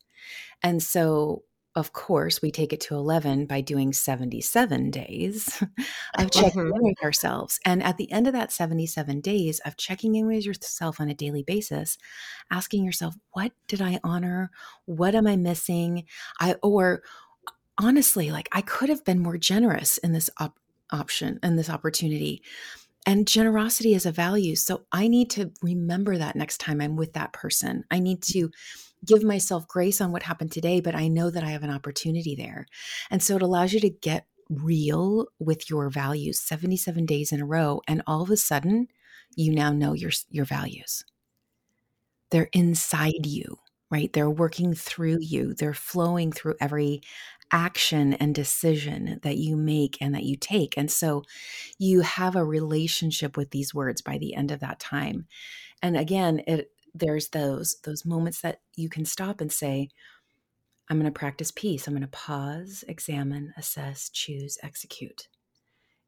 [0.63, 1.45] And so
[1.77, 5.61] of course, we take it to 11 by doing 77 days
[6.19, 6.85] of checking in mm-hmm.
[6.85, 7.59] with ourselves.
[7.65, 11.15] And at the end of that 77 days of checking in with yourself on a
[11.15, 11.99] daily basis,
[12.49, 14.53] asking yourself, what did I honor?
[14.85, 16.05] What am I missing?
[16.39, 17.03] I or
[17.79, 20.59] honestly, like I could have been more generous in this op-
[20.91, 22.43] option and this opportunity.
[23.07, 24.57] And generosity is a value.
[24.57, 27.85] So I need to remember that next time I'm with that person.
[27.91, 28.33] I need mm.
[28.33, 28.51] to
[29.05, 32.35] give myself grace on what happened today, but I know that I have an opportunity
[32.35, 32.67] there.
[33.11, 37.47] And so it allows you to get real with your values 77 days in a
[37.47, 37.83] row.
[37.87, 38.89] And all of a sudden,
[39.37, 41.05] you now know your, your values.
[42.31, 43.59] They're inside you,
[43.91, 44.13] right?
[44.13, 47.03] They're working through you, they're flowing through every
[47.51, 50.77] action and decision that you make and that you take.
[50.77, 51.23] And so
[51.79, 55.27] you have a relationship with these words by the end of that time.
[55.83, 59.89] And again, it there's those those moments that you can stop and say,
[60.89, 61.87] I'm going to practice peace.
[61.87, 65.29] I'm going to pause, examine, assess, choose, execute.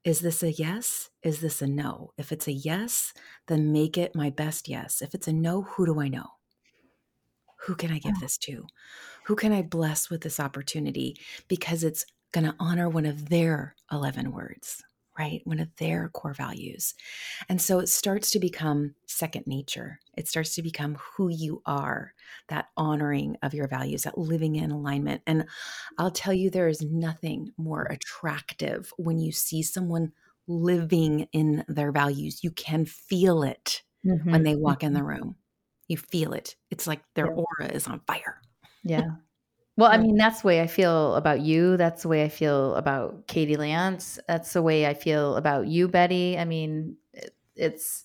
[0.04, 1.10] Is this a yes?
[1.22, 2.12] Is this a no?
[2.16, 3.12] If it's a yes,
[3.48, 5.02] then make it my best yes.
[5.02, 6.26] If it's a no, who do I know?
[7.66, 8.66] Who can I give this to?
[9.26, 11.16] Who can I bless with this opportunity?
[11.48, 14.84] Because it's going to honor one of their 11 words,
[15.18, 15.40] right?
[15.44, 16.94] One of their core values.
[17.48, 19.98] And so it starts to become second nature.
[20.16, 22.12] It starts to become who you are,
[22.48, 25.22] that honoring of your values, that living in alignment.
[25.26, 25.46] And
[25.98, 30.12] I'll tell you, there is nothing more attractive when you see someone
[30.46, 32.44] living in their values.
[32.44, 34.30] You can feel it mm-hmm.
[34.30, 35.08] when they walk in the mm-hmm.
[35.08, 35.36] room.
[35.88, 36.54] You feel it.
[36.70, 38.40] It's like their aura is on fire.
[38.88, 39.10] Yeah.
[39.76, 41.76] Well, I mean, that's the way I feel about you.
[41.76, 44.18] That's the way I feel about Katie Lance.
[44.26, 46.38] That's the way I feel about you, Betti.
[46.38, 46.96] I mean,
[47.54, 48.04] it's,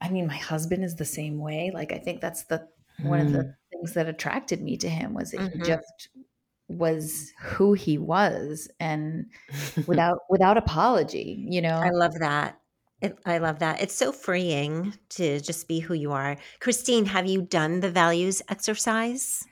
[0.00, 1.70] I mean, my husband is the same way.
[1.72, 2.66] Like, I think that's the
[3.02, 3.54] one of the mm.
[3.72, 5.58] things that attracted me to him was that mm-hmm.
[5.60, 6.08] he just
[6.68, 9.26] was who he was and
[9.86, 12.58] without without apology you know i love that
[13.04, 13.82] it, I love that.
[13.82, 16.36] It's so freeing to just be who you are.
[16.60, 19.46] Christine, have you done the values exercise?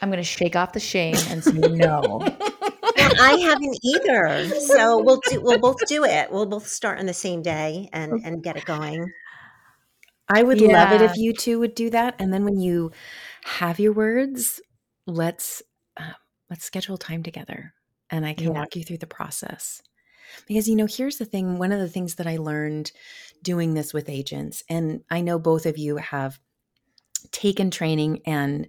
[0.00, 2.20] I'm going to shake off the shame and say no.
[2.96, 4.48] I haven't either.
[4.60, 6.32] So we'll do, we'll both do it.
[6.32, 9.12] We'll both start on the same day and and get it going.
[10.28, 10.84] I would yeah.
[10.84, 12.16] love it if you two would do that.
[12.18, 12.90] And then when you
[13.44, 14.60] have your words,
[15.06, 15.62] let's
[15.96, 16.14] uh,
[16.50, 17.74] let's schedule time together,
[18.10, 18.58] and I can yeah.
[18.58, 19.82] walk you through the process.
[20.46, 22.92] Because, you know, here's the thing one of the things that I learned
[23.42, 26.38] doing this with agents, and I know both of you have
[27.30, 28.66] taken training and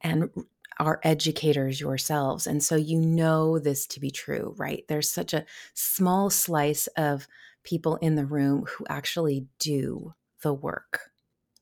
[0.00, 0.30] and
[0.78, 5.44] are educators yourselves and so you know this to be true right there's such a
[5.74, 7.28] small slice of
[7.62, 11.10] people in the room who actually do the work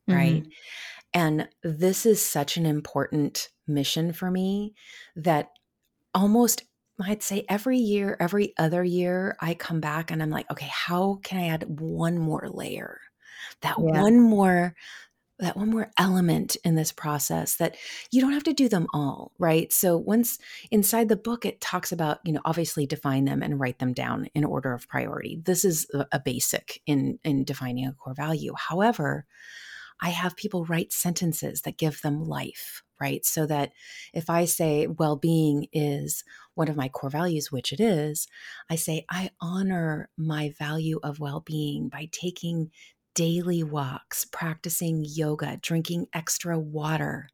[0.08, 0.48] right mm-hmm.
[1.12, 4.74] and this is such an important mission for me
[5.16, 5.50] that
[6.14, 6.62] almost
[7.02, 11.20] I'd say every year, every other year, I come back and I'm like, okay, how
[11.22, 13.00] can I add one more layer?
[13.62, 14.00] That yeah.
[14.00, 14.74] one more
[15.40, 17.76] that one more element in this process that
[18.10, 20.38] you don't have to do them all right so once
[20.70, 24.28] inside the book it talks about you know obviously define them and write them down
[24.34, 28.52] in order of priority this is a, a basic in in defining a core value
[28.56, 29.26] however
[30.00, 33.24] I have people write sentences that give them life, right?
[33.24, 33.72] So that
[34.14, 38.26] if I say well being is one of my core values, which it is,
[38.68, 42.70] I say I honor my value of well being by taking
[43.14, 47.28] daily walks, practicing yoga, drinking extra water.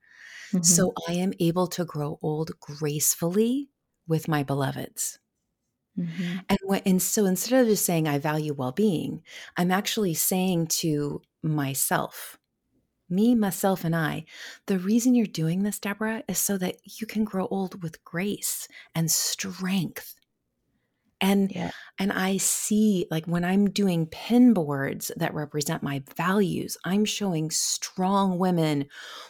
[0.48, 0.62] Mm-hmm.
[0.62, 3.70] So I am able to grow old gracefully
[4.06, 5.18] with my beloveds.
[5.98, 6.38] Mm-hmm.
[6.48, 9.22] And, when, and so instead of just saying I value well being,
[9.56, 12.38] I'm actually saying to myself,
[13.08, 14.24] me, myself, and I,
[14.66, 18.68] the reason you're doing this, Debra, is so that you can grow old with grace
[18.94, 20.14] and strength.
[21.18, 21.70] And yeah.
[21.98, 27.50] and i see like when i'm doing pin boards that represent my values i'm showing
[27.50, 28.84] strong women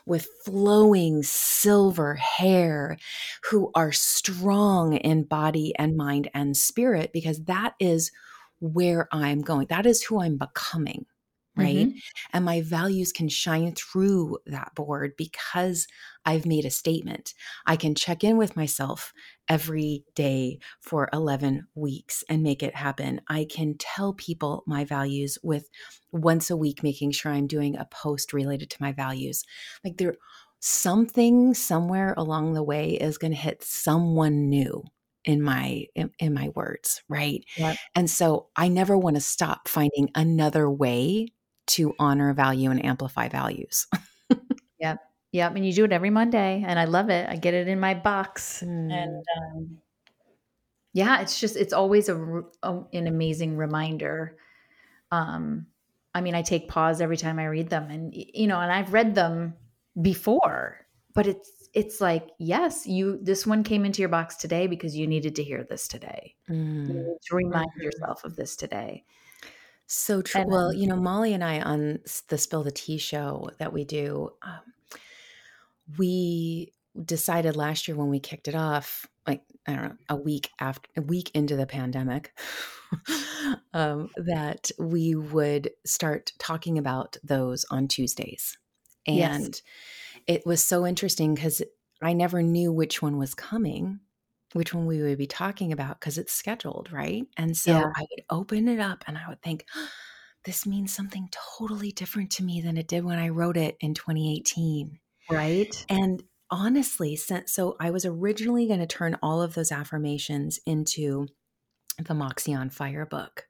[0.04, 2.98] with flowing silver hair
[3.44, 8.10] who are strong in body and mind and spirit because that is
[8.58, 9.68] where i'm going.
[9.68, 11.06] That is who i'm becoming
[11.56, 11.88] right?
[11.88, 11.98] Mm-hmm.
[12.32, 15.86] And my values can shine through that board because
[16.24, 17.34] I've made a statement.
[17.66, 19.12] I can check in with myself
[19.48, 23.20] every day for 11 weeks and make it happen.
[23.28, 25.70] I can tell people my values with
[26.12, 29.44] once a week making sure I'm doing a post related to my values.
[29.84, 30.16] Like there
[30.60, 34.82] something somewhere along the way is going to hit someone new
[35.24, 37.76] in my in, in my words right yep.
[37.94, 41.26] and so i never want to stop finding another way
[41.66, 43.86] to honor, value, and amplify values.
[44.78, 44.98] yep.
[45.32, 45.56] Yep.
[45.56, 46.64] And you do it every Monday.
[46.66, 47.28] And I love it.
[47.28, 48.62] I get it in my box.
[48.64, 48.92] Mm.
[48.92, 49.78] And um,
[50.92, 54.36] yeah, it's just, it's always a, a, an amazing reminder.
[55.10, 55.66] Um,
[56.14, 58.92] I mean, I take pause every time I read them and, you know, and I've
[58.92, 59.54] read them
[60.00, 64.96] before, but it's, it's like, yes, you, this one came into your box today because
[64.96, 66.34] you needed to hear this today.
[66.48, 66.86] Mm.
[66.86, 67.82] To remind mm-hmm.
[67.82, 69.04] yourself of this today.
[69.86, 70.40] So true.
[70.42, 73.84] And, well, you know, Molly and I on the Spill the Tea show that we
[73.84, 74.60] do, um,
[75.96, 76.72] we
[77.04, 80.88] decided last year when we kicked it off, like I don't know, a week after
[80.96, 82.32] a week into the pandemic,
[83.74, 88.58] um, that we would start talking about those on Tuesdays,
[89.06, 89.62] and yes.
[90.26, 91.62] it was so interesting because
[92.02, 94.00] I never knew which one was coming
[94.52, 97.26] which one we would be talking about because it's scheduled, right?
[97.36, 97.92] And so yeah.
[97.94, 99.88] I would open it up and I would think, oh,
[100.44, 101.28] this means something
[101.58, 105.00] totally different to me than it did when I wrote it in 2018.
[105.28, 105.84] Right.
[105.88, 111.26] And honestly, since so I was originally going to turn all of those affirmations into
[111.98, 113.46] the Moxie on Fire book.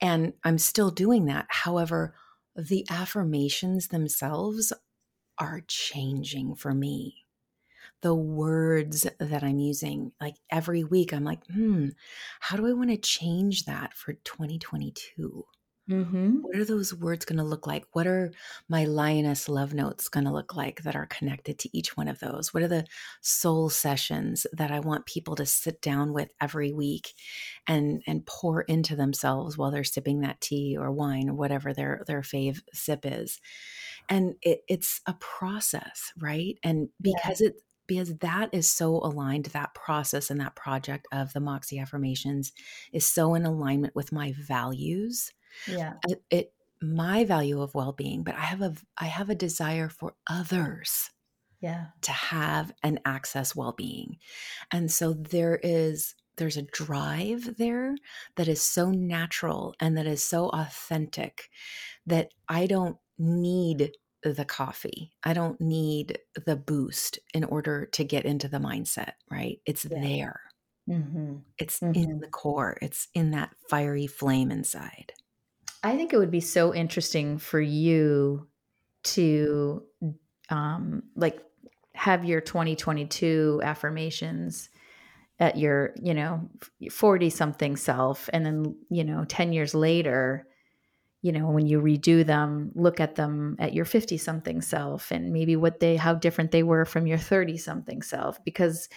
[0.00, 1.46] And I'm still doing that.
[1.48, 2.14] However,
[2.54, 4.72] the affirmations themselves
[5.38, 7.21] are changing for me
[8.02, 10.12] the words that I'm using.
[10.20, 11.88] Like every week, I'm like, hmm,
[12.40, 15.44] how do I want to change that for 2022?
[15.90, 16.38] Mm-hmm.
[16.42, 17.84] What are those words going to look like?
[17.92, 18.32] What are
[18.68, 22.20] my lioness love notes going to look like that are connected to each one of
[22.20, 22.54] those?
[22.54, 22.86] What are the
[23.20, 27.12] soul sessions that I want people to sit down with every week
[27.66, 32.04] and and pour into themselves while they're sipping that tea or wine or whatever their
[32.06, 33.40] their fave sip is?
[34.08, 36.58] And it, it's a process, right?
[36.62, 37.48] And because yeah.
[37.48, 37.54] it
[37.86, 42.52] because that is so aligned that process and that project of the moxie affirmations
[42.92, 45.30] is so in alignment with my values.
[45.66, 45.94] Yeah.
[46.08, 50.16] It, it my value of well-being but i have a i have a desire for
[50.28, 51.10] others
[51.62, 51.86] yeah.
[52.02, 54.18] to have and access well-being.
[54.70, 57.94] And so there is there's a drive there
[58.36, 61.50] that is so natural and that is so authentic
[62.06, 63.92] that i don't need
[64.22, 65.12] the coffee.
[65.24, 69.60] I don't need the boost in order to get into the mindset, right?
[69.66, 70.00] It's yeah.
[70.00, 70.40] there.
[70.88, 71.36] Mm-hmm.
[71.58, 71.94] It's mm-hmm.
[71.94, 75.12] in the core, it's in that fiery flame inside.
[75.82, 78.48] I think it would be so interesting for you
[79.04, 79.82] to
[80.50, 81.40] um like
[81.94, 84.70] have your 2022 affirmations
[85.38, 86.48] at your, you know,
[86.90, 90.46] 40 something self and then, you know, 10 years later
[91.22, 95.32] you know when you redo them look at them at your 50 something self and
[95.32, 98.88] maybe what they how different they were from your 30 something self because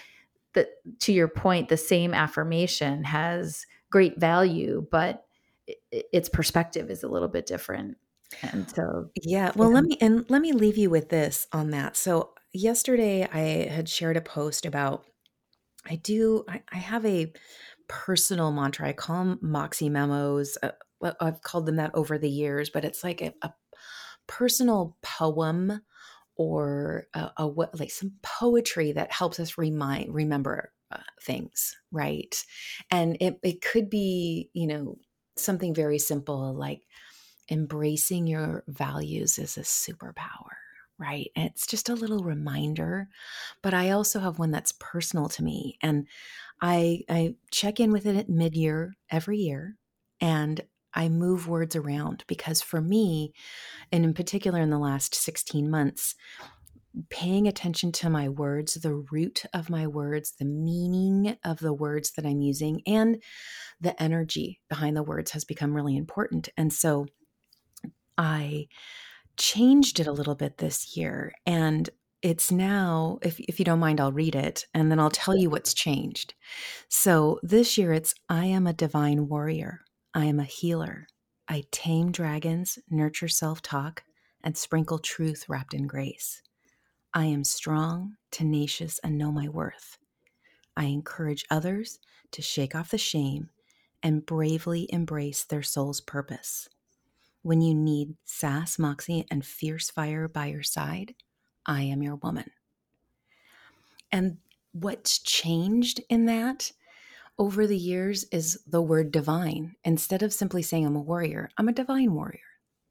[0.53, 0.67] the,
[1.01, 5.25] to your point the same affirmation has great value but
[5.67, 5.77] it,
[6.11, 7.97] its perspective is a little bit different
[8.41, 9.75] and so yeah well yeah.
[9.75, 13.87] let me and let me leave you with this on that so yesterday i had
[13.87, 15.05] shared a post about
[15.87, 17.31] i do i, I have a
[17.87, 20.71] personal mantra i call them moxie memos uh,
[21.19, 23.53] I've called them that over the years, but it's like a, a
[24.27, 25.81] personal poem
[26.35, 32.43] or a, a, like some poetry that helps us remind remember uh, things, right?
[32.91, 34.97] And it it could be you know
[35.37, 36.83] something very simple like
[37.49, 40.55] embracing your values is a superpower,
[40.97, 41.29] right?
[41.35, 43.09] And it's just a little reminder.
[43.61, 45.77] But I also have one that's personal to me.
[45.81, 46.07] And
[46.61, 49.75] I, I check in with it at mid year every year.
[50.19, 50.61] And
[50.95, 53.33] I move words around because for me,
[53.91, 56.15] and in particular in the last 16 months,
[57.09, 62.11] paying attention to my words, the root of my words, the meaning of the words
[62.11, 63.21] that I'm using, and
[63.81, 66.49] the energy behind the words has become really important.
[66.55, 67.07] And so
[68.17, 68.67] I
[69.37, 71.33] changed it a little bit this year.
[71.45, 71.89] And
[72.21, 75.49] it's now, if, if you don't mind, I'll read it and then I'll tell you
[75.49, 76.33] what's changed.
[76.89, 79.81] So this year it's I am a divine warrior.
[80.15, 81.07] I am a healer.
[81.49, 84.05] I tame dragons, nurture self talk,
[84.41, 86.41] and sprinkle truth wrapped in grace.
[87.13, 89.97] I am strong, tenacious, and know my worth.
[90.77, 91.99] I encourage others
[92.31, 93.49] to shake off the shame
[94.01, 96.69] and bravely embrace their soul's purpose.
[97.41, 101.13] When you need sass, moxie, and fierce fire by your side,
[101.65, 102.51] I am your woman.
[104.13, 104.37] And
[104.71, 106.71] what's changed in that
[107.37, 109.75] over the years is the word divine.
[109.83, 112.39] Instead of simply saying I'm a warrior, I'm a divine warrior.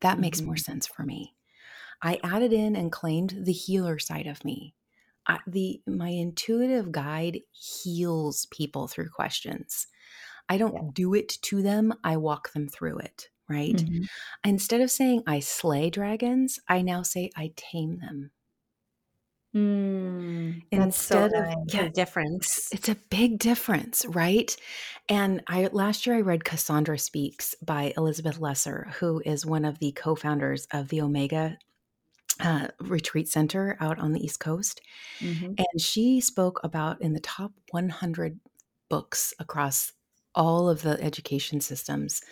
[0.00, 0.20] That mm-hmm.
[0.20, 0.72] makes more mm-hmm.
[0.72, 1.34] sense for me.
[2.02, 4.74] I added in and claimed the healer side of me.
[5.26, 9.86] I, the my intuitive guide heals people through questions.
[10.48, 10.90] I don't yeah.
[10.92, 13.76] do it to them, I walk them through it right?
[13.76, 14.04] Mm-hmm.
[14.44, 18.30] Instead of saying I slay dragons, I now say I tame them.
[19.54, 24.54] Mm, Instead so of yeah, difference, it's a big difference, right?
[25.08, 29.78] And I last year I read Cassandra Speaks by Elizabeth Lesser, who is one of
[29.78, 31.56] the co-founders of the Omega
[32.40, 34.80] uh, Retreat Center out on the East Coast,
[35.20, 35.52] mm-hmm.
[35.56, 38.40] and she spoke about in the top 100
[38.88, 39.92] books across
[40.34, 42.22] all of the education systems.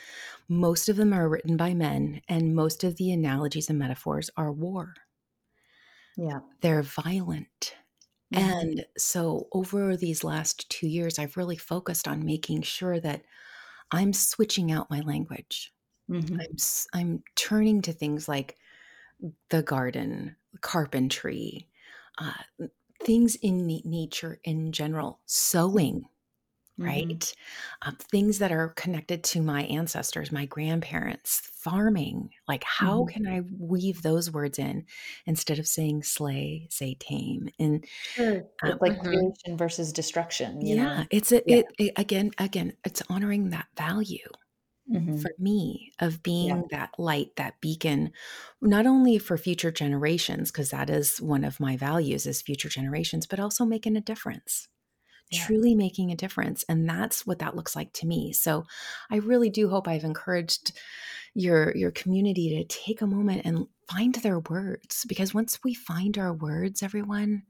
[0.48, 4.50] Most of them are written by men, and most of the analogies and metaphors are
[4.50, 4.94] war.
[6.16, 6.40] Yeah.
[6.60, 7.74] They're violent.
[8.34, 8.50] Mm-hmm.
[8.50, 13.22] And so, over these last two years, I've really focused on making sure that
[13.90, 15.72] I'm switching out my language.
[16.10, 16.40] Mm-hmm.
[16.40, 18.56] I'm, I'm turning to things like
[19.50, 21.68] the garden, carpentry,
[22.18, 22.32] uh,
[23.02, 26.04] things in nature in general, sewing.
[26.78, 27.08] Right?
[27.08, 27.88] Mm-hmm.
[27.88, 32.30] Um, things that are connected to my ancestors, my grandparents, farming.
[32.48, 33.24] Like, how mm-hmm.
[33.24, 34.86] can I weave those words in
[35.26, 37.50] instead of saying slay, say tame?
[37.58, 38.44] And sure.
[38.62, 39.06] um, like mm-hmm.
[39.06, 40.64] creation versus destruction.
[40.64, 41.04] yeah, know?
[41.10, 41.56] it's a, yeah.
[41.56, 44.28] It, it, again, again, it's honoring that value.
[44.92, 45.18] Mm-hmm.
[45.18, 46.62] for me of being yeah.
[46.72, 48.10] that light, that beacon,
[48.60, 53.24] not only for future generations, because that is one of my values is future generations,
[53.24, 54.68] but also making a difference
[55.32, 55.44] yeah.
[55.44, 56.64] truly making a difference.
[56.68, 58.32] And that's what that looks like to me.
[58.32, 58.64] So
[59.10, 60.72] I really do hope I've encouraged
[61.34, 66.18] your your community to take a moment and find their words because once we find
[66.18, 67.42] our words everyone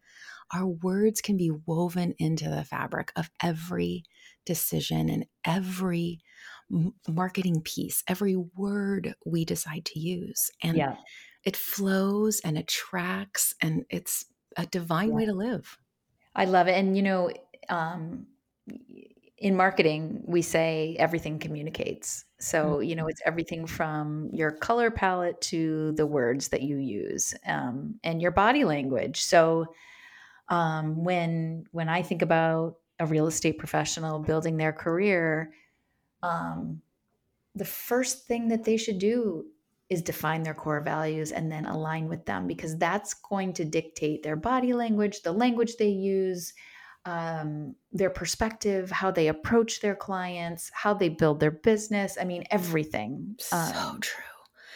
[0.55, 4.05] our words can be woven into the fabric of every
[4.45, 6.21] decision and every
[7.09, 10.95] marketing piece every word we decide to use and yeah.
[11.45, 14.27] it flows and attracts and it's
[14.57, 15.15] a divine yeah.
[15.15, 15.77] way to live
[16.37, 17.31] i love it and you know
[17.69, 18.27] um,
[19.39, 22.25] in marketing, we say everything communicates.
[22.39, 22.83] So, mm-hmm.
[22.85, 27.97] you know, it's everything from your color palette to the words that you use um,
[28.05, 29.21] and your body language.
[29.21, 29.67] So,
[30.49, 35.53] um, when when I think about a real estate professional building their career,
[36.23, 36.81] um,
[37.55, 39.47] the first thing that they should do
[39.91, 44.23] is define their core values and then align with them because that's going to dictate
[44.23, 46.55] their body language, the language they use,
[47.05, 52.17] um, their perspective, how they approach their clients, how they build their business.
[52.21, 53.37] I mean, everything.
[53.53, 54.25] Um, so true.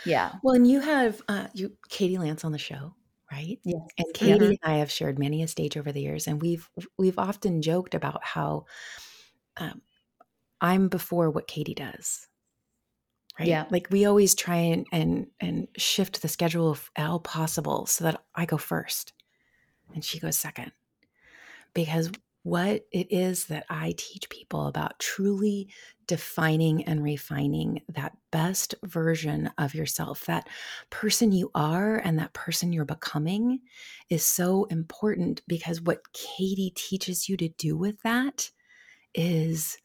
[0.05, 0.33] Yeah.
[0.43, 2.95] Well, and you have uh, you Katie Lance on the show,
[3.31, 3.59] right?
[3.65, 3.81] Yes.
[3.99, 4.51] And Katie yeah.
[4.51, 6.69] and I have shared many a stage over the years, and we've
[6.99, 8.67] we've often joked about how
[9.57, 9.83] um,
[10.61, 12.27] I'm before what Katie does.
[13.39, 13.49] Right.
[13.49, 13.67] Yeah.
[13.71, 18.23] Like we always try and and and shift the schedule of all possible so that
[18.35, 19.13] I go first
[19.95, 20.73] and she goes second
[21.77, 22.11] because
[22.43, 25.69] what it is that I teach people about truly
[26.07, 30.49] defining and refining that best version of yourself, that
[30.89, 33.59] person you are and that person you're becoming
[34.09, 38.51] is so important because what Katie teaches you to do with that
[39.13, 39.77] is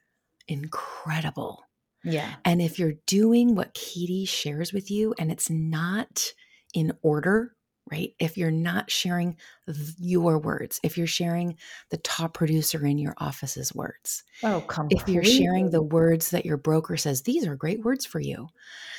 [0.48, 1.64] incredible.
[2.04, 2.36] Yeah.
[2.46, 6.32] And if you're doing what Katie shares with you and it's not
[6.74, 7.56] in order,
[7.90, 8.14] right?
[8.20, 9.38] If you're not sharing
[9.98, 11.58] your words, if you're sharing
[11.90, 15.02] the top producer in your office's words, oh, completely.
[15.02, 18.48] if you're sharing the words that your broker says, these are great words for you,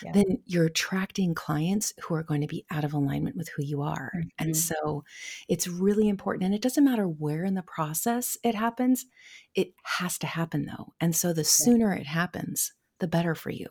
[0.02, 0.12] yeah.
[0.12, 3.82] then you're attracting clients who are going to be out of alignment with who you
[3.82, 4.12] are.
[4.16, 4.28] Mm-hmm.
[4.38, 5.04] And so
[5.48, 6.44] it's really important.
[6.44, 9.06] And it doesn't matter where in the process it happens,
[9.54, 10.92] it has to happen though.
[11.00, 13.68] And so the sooner it happens, the better for you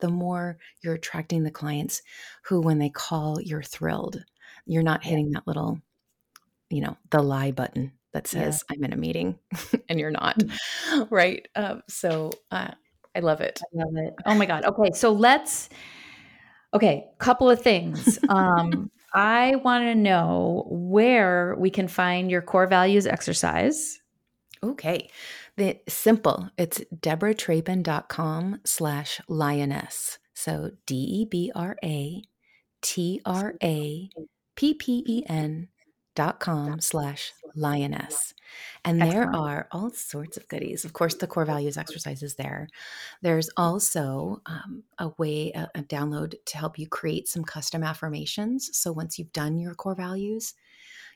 [0.00, 2.02] the more you're attracting the clients
[2.44, 4.24] who, when they call, you're thrilled
[4.68, 5.80] you're not hitting that little,
[6.70, 8.76] you know, the lie button that says yeah.
[8.76, 9.38] I'm in a meeting
[9.88, 10.38] and you're not.
[10.38, 11.06] Mm.
[11.10, 11.48] right.
[11.56, 12.70] Um, so uh,
[13.16, 13.60] I love it.
[13.64, 14.14] I love it.
[14.26, 14.64] Oh my God.
[14.66, 14.90] Okay.
[14.94, 15.70] So let's,
[16.74, 18.18] okay, couple of things.
[18.28, 24.00] Um, I want to know where we can find your core values exercise.
[24.62, 25.08] Okay.
[25.58, 26.50] The simple.
[26.56, 30.18] It's debratrappen.com slash lioness.
[30.32, 32.22] So D E B R A
[32.80, 34.08] T R A
[34.54, 35.68] ppen
[36.14, 38.34] dot com slash lioness
[38.84, 39.36] and there Excellent.
[39.36, 42.66] are all sorts of goodies of course the core values exercises there
[43.22, 48.76] there's also um, a way a, a download to help you create some custom affirmations
[48.76, 50.54] so once you've done your core values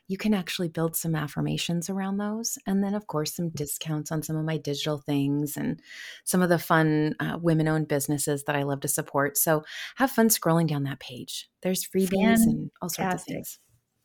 [0.07, 2.57] you can actually build some affirmations around those.
[2.67, 5.79] And then, of course, some discounts on some of my digital things and
[6.23, 9.37] some of the fun uh, women owned businesses that I love to support.
[9.37, 9.63] So
[9.95, 11.49] have fun scrolling down that page.
[11.61, 12.47] There's freebies Fantastic.
[12.47, 13.59] and all sorts of things.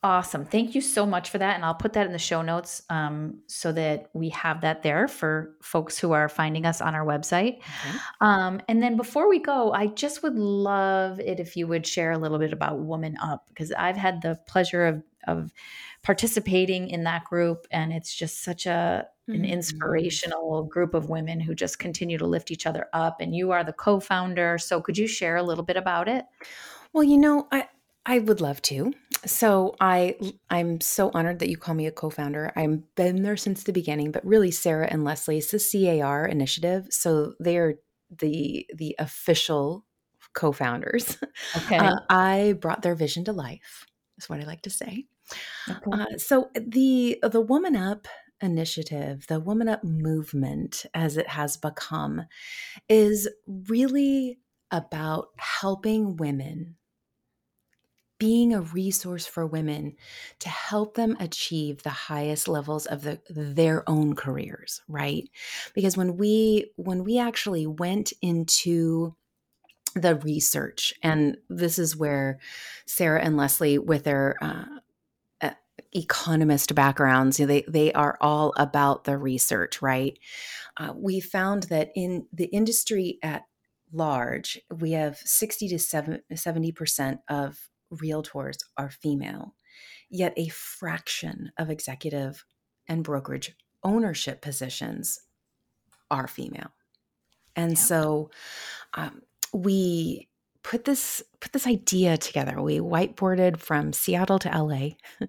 [0.05, 0.45] Awesome.
[0.45, 1.57] Thank you so much for that.
[1.57, 5.09] And I'll put that in the show notes um, so that we have that there
[5.09, 7.59] for folks who are finding us on our website.
[7.59, 7.99] Okay.
[8.21, 12.13] Um, and then before we go, I just would love it if you would share
[12.13, 15.53] a little bit about WomanUp because I've had the pleasure of, of
[16.03, 17.67] participating in that group.
[17.71, 19.45] And it's just such a, an mm-hmm.
[19.45, 23.21] inspirational group of women who just continue to lift each other up.
[23.21, 24.59] And you are the co founder.
[24.59, 26.25] So could you share a little bit about it?
[26.93, 27.69] Well, you know, I,
[28.09, 28.95] I would love to.
[29.27, 30.17] So I
[30.49, 32.53] I'm so honored that you call me a co-founder.
[32.57, 36.87] I've been there since the beginning, but really Sarah and Leslie, it's the CAR initiative.
[36.91, 37.75] So they are
[38.19, 39.85] the the official
[40.35, 41.19] co-founders.
[41.57, 41.79] Okay.
[41.79, 43.87] Uh, I brought their vision to life.
[44.19, 45.07] Is what I like to say.
[45.93, 48.07] Uh, so the the WomanUp
[48.41, 52.23] initiative, the WomanUp movement, as it has become,
[52.89, 54.39] is really
[54.71, 56.77] about helping women
[58.19, 59.95] being a resource for women
[60.41, 65.29] to help them achieve the highest levels of the, their own careers right?
[65.75, 69.15] Because when we when we actually went into
[69.95, 72.39] the research and this is where
[72.87, 74.79] sarah and leslie with their uh, uh
[75.93, 80.19] economist backgrounds you know, they they are all about the research right
[80.77, 83.43] uh, we found that in the industry at
[83.93, 87.59] large we have 60 to 70 percent of
[87.93, 89.55] realtors are female,
[90.11, 92.45] yet a fraction of executive
[92.87, 95.21] and brokerage ownership positions
[96.11, 96.71] are female.
[97.57, 97.79] And yeah.
[97.79, 98.31] so
[98.95, 99.23] um,
[99.53, 100.29] we
[100.63, 102.61] put this put this idea together.
[102.61, 104.91] We whiteboarded from Seattle to LA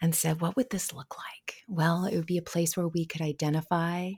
[0.00, 1.62] and said, what would this look like?
[1.68, 4.12] Well, it would be a place where we could identify,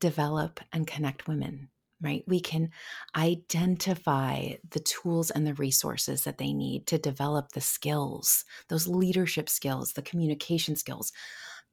[0.00, 1.68] develop, and connect women
[2.04, 2.22] right?
[2.26, 2.70] We can
[3.16, 9.48] identify the tools and the resources that they need to develop the skills, those leadership
[9.48, 11.12] skills, the communication skills,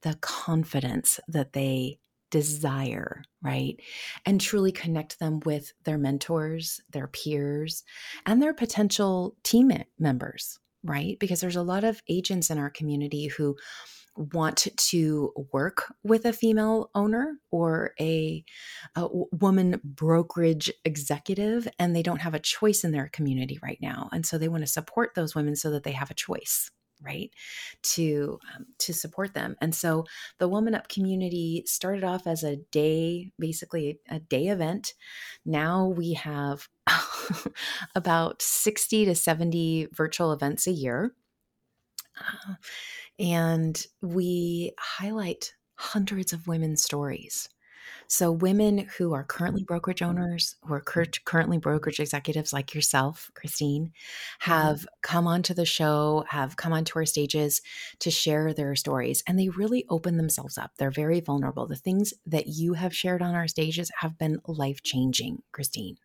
[0.04, 2.00] the confidence that they
[2.32, 3.80] desire, right?
[4.26, 7.84] And truly connect them with their mentors, their peers,
[8.26, 11.20] and their potential team members, right?
[11.20, 13.56] Because there's a lot of agents in our community who
[14.16, 18.44] want to work with a female owner or a,
[18.96, 24.10] a, woman brokerage executive and they don't have a choice in their community right now
[24.12, 26.70] and so they want to support those women so that they have a choice
[27.02, 27.32] right
[27.82, 29.56] to um, to support them.
[29.62, 30.06] And so
[30.38, 34.94] the woman up community started off as a day basically a day event.
[35.46, 36.68] Now we have
[37.96, 41.14] about 60 to 70 virtual events a year.
[42.20, 42.56] Uh,
[43.20, 47.50] and we highlight hundreds of women's stories.
[48.08, 53.32] So, women who are currently brokerage owners, who are cur- currently brokerage executives like yourself,
[53.34, 54.52] Christine, mm-hmm.
[54.52, 57.62] have come onto the show, have come onto our stages
[58.00, 60.72] to share their stories, and they really open themselves up.
[60.78, 61.68] They're very vulnerable.
[61.68, 65.98] The things that you have shared on our stages have been life changing, Christine.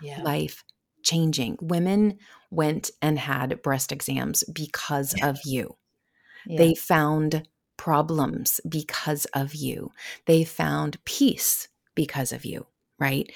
[0.00, 0.22] Yeah.
[0.22, 0.64] Life
[1.02, 1.58] changing.
[1.60, 2.18] Women
[2.50, 5.28] went and had breast exams because yeah.
[5.28, 5.76] of you.
[6.46, 6.58] Yeah.
[6.58, 7.48] They found
[7.80, 9.90] problems because of you.
[10.26, 12.66] They found peace because of you,
[12.98, 13.32] right?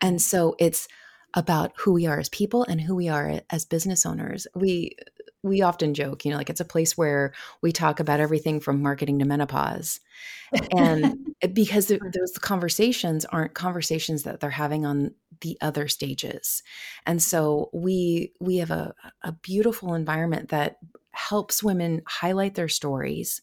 [0.00, 0.86] And so it's
[1.34, 4.46] about who we are as people and who we are as business owners.
[4.54, 4.92] We
[5.42, 8.82] we often joke, you know, like it's a place where we talk about everything from
[8.82, 9.98] marketing to menopause.
[10.76, 16.62] And because those conversations aren't conversations that they're having on the other stages.
[17.04, 20.78] And so we we have a, a beautiful environment that
[21.12, 23.42] helps women highlight their stories,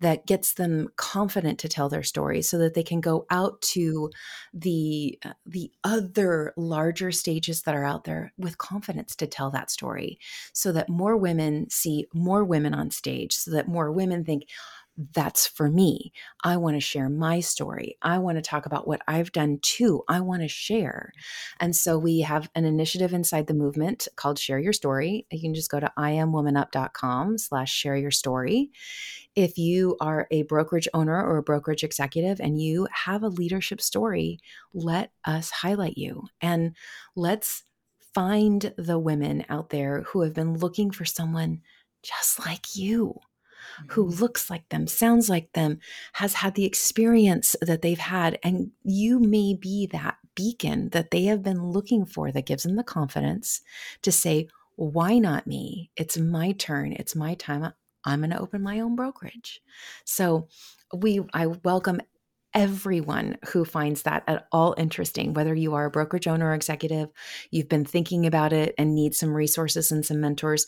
[0.00, 4.10] that gets them confident to tell their stories so that they can go out to
[4.52, 9.70] the uh, the other larger stages that are out there with confidence to tell that
[9.70, 10.18] story
[10.52, 14.44] so that more women see more women on stage so that more women think
[15.14, 16.12] that's for me.
[16.44, 17.96] I want to share my story.
[18.02, 20.02] I want to talk about what I've done too.
[20.08, 21.12] I want to share.
[21.58, 25.26] And so we have an initiative inside the movement called Share Your Story.
[25.30, 28.70] You can just go to iamwomanup.com slash share your story.
[29.34, 33.80] If you are a brokerage owner or a brokerage executive and you have a leadership
[33.80, 34.38] story,
[34.74, 36.76] let us highlight you and
[37.16, 37.62] let's
[38.12, 41.60] find the women out there who have been looking for someone
[42.02, 43.20] just like you
[43.88, 44.20] who mm-hmm.
[44.20, 45.78] looks like them, sounds like them,
[46.14, 48.38] has had the experience that they've had.
[48.42, 52.76] And you may be that beacon that they have been looking for that gives them
[52.76, 53.60] the confidence
[54.02, 55.90] to say, why not me?
[55.96, 56.92] It's my turn.
[56.92, 57.72] It's my time.
[58.04, 59.60] I'm going to open my own brokerage.
[60.04, 60.48] So
[60.96, 62.00] we I welcome
[62.54, 67.08] everyone who finds that at all interesting, whether you are a brokerage owner or executive,
[67.50, 70.66] you've been thinking about it and need some resources and some mentors,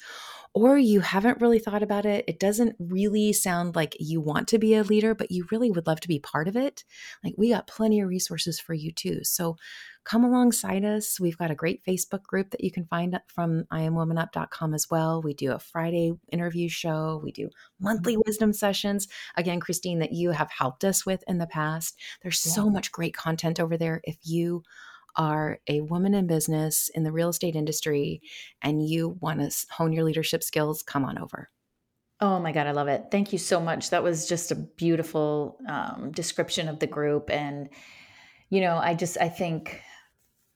[0.54, 2.24] or you haven't really thought about it.
[2.28, 5.86] It doesn't really sound like you want to be a leader, but you really would
[5.86, 6.84] love to be part of it.
[7.24, 9.20] Like we got plenty of resources for you too.
[9.24, 9.56] So
[10.04, 11.20] come alongside us.
[11.20, 15.22] We've got a great Facebook group that you can find from iamwomanup.com as well.
[15.22, 17.20] We do a Friday interview show.
[17.22, 17.50] We do
[17.80, 18.22] monthly mm-hmm.
[18.26, 19.08] wisdom sessions.
[19.36, 21.98] Again, Christine, that you have helped us with in the past.
[22.22, 22.52] There's yeah.
[22.52, 24.00] so much great content over there.
[24.04, 24.62] If you
[25.16, 28.22] are a woman in business in the real estate industry
[28.62, 31.50] and you want to hone your leadership skills, come on over.
[32.20, 33.06] Oh my God, I love it.
[33.10, 33.90] Thank you so much.
[33.90, 37.30] That was just a beautiful um, description of the group.
[37.30, 37.68] And,
[38.48, 39.82] you know, I just, I think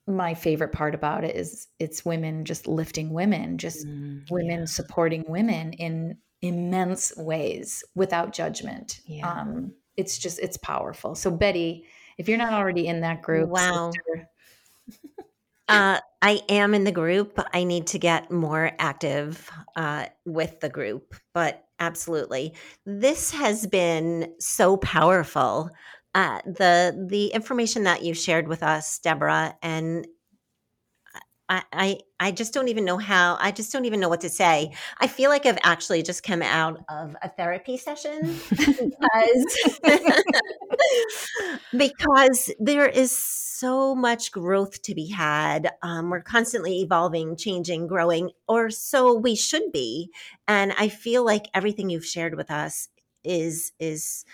[0.07, 4.67] my favorite part about it is it's women just lifting women, just mm, women yeah.
[4.67, 9.01] supporting women in immense ways without judgment.
[9.07, 9.29] Yeah.
[9.29, 11.15] Um, it's just, it's powerful.
[11.15, 11.85] So, Betti,
[12.19, 13.91] if you're not already in that group, wow.
[13.91, 14.29] Sister,
[15.69, 17.41] uh, I am in the group.
[17.53, 22.55] I need to get more active uh, with the group, but absolutely,
[22.85, 25.71] this has been so powerful.
[26.17, 30.07] Uh, the the information that you shared with us, Deborah, and
[31.47, 34.31] I, I I just don't even know how I just don't even know what to
[34.31, 34.73] say.
[34.99, 39.69] I feel like I've actually just come out of a therapy session because
[41.77, 45.71] because there is so much growth to be had.
[45.83, 50.11] Um, we're constantly evolving, changing, growing, or so we should be.
[50.49, 52.89] And I feel like everything you've shared with us
[53.23, 54.25] is is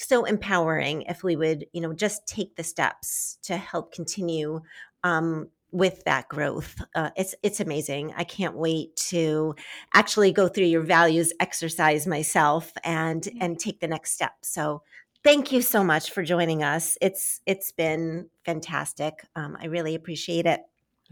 [0.00, 4.60] so empowering if we would you know just take the steps to help continue
[5.04, 6.80] um, with that growth.
[6.94, 8.12] Uh, it's it's amazing.
[8.16, 9.54] I can't wait to
[9.94, 14.32] actually go through your values exercise myself and and take the next step.
[14.42, 14.82] So
[15.22, 16.96] thank you so much for joining us.
[17.00, 19.24] It's it's been fantastic.
[19.36, 20.62] Um, I really appreciate it.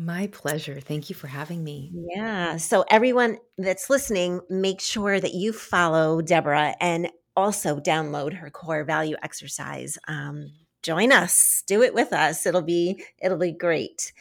[0.01, 0.81] My pleasure.
[0.81, 1.91] Thank you for having me.
[1.93, 2.57] Yeah.
[2.57, 8.83] So everyone that's listening, make sure that you follow Deborah and also download her core
[8.83, 9.97] value exercise.
[10.09, 10.51] Um,
[10.83, 11.63] join us.
[11.69, 12.45] Do it with us.
[12.45, 14.13] It'll be it'll be great.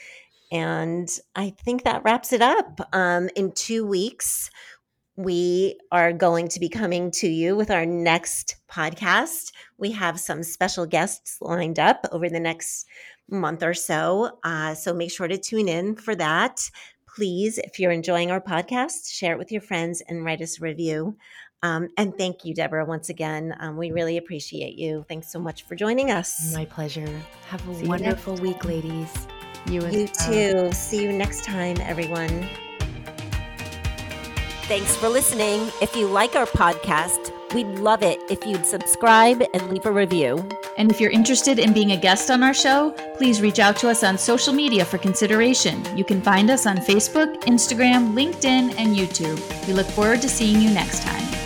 [0.52, 2.80] And I think that wraps it up.
[2.94, 4.52] Um, in two weeks,
[5.16, 9.52] we are going to be coming to you with our next podcast.
[9.80, 12.86] We have some special guests lined up over the next
[13.28, 14.38] month or so.
[14.44, 16.70] Uh, so make sure to tune in for that.
[17.16, 20.62] Please, if you're enjoying our podcast, share it with your friends and write us a
[20.62, 21.18] review.
[21.64, 23.56] Um, and thank you, Deborah, once again.
[23.60, 25.06] Um, we really appreciate you.
[25.08, 26.54] Thanks so much for joining us.
[26.54, 27.10] My pleasure.
[27.50, 29.12] Have a See wonderful week, ladies.
[29.70, 30.72] You, you too.
[30.72, 32.48] See you next time, everyone.
[34.68, 35.72] Thanks for listening.
[35.82, 40.48] If you like our podcast, we'd love it if you'd subscribe and leave a review.
[40.78, 43.90] And if you're interested in being a guest on our show, please reach out to
[43.90, 45.84] us on social media for consideration.
[45.98, 49.40] You can find us on Facebook, Instagram, LinkedIn, and YouTube.
[49.68, 51.37] We look forward to seeing you next time.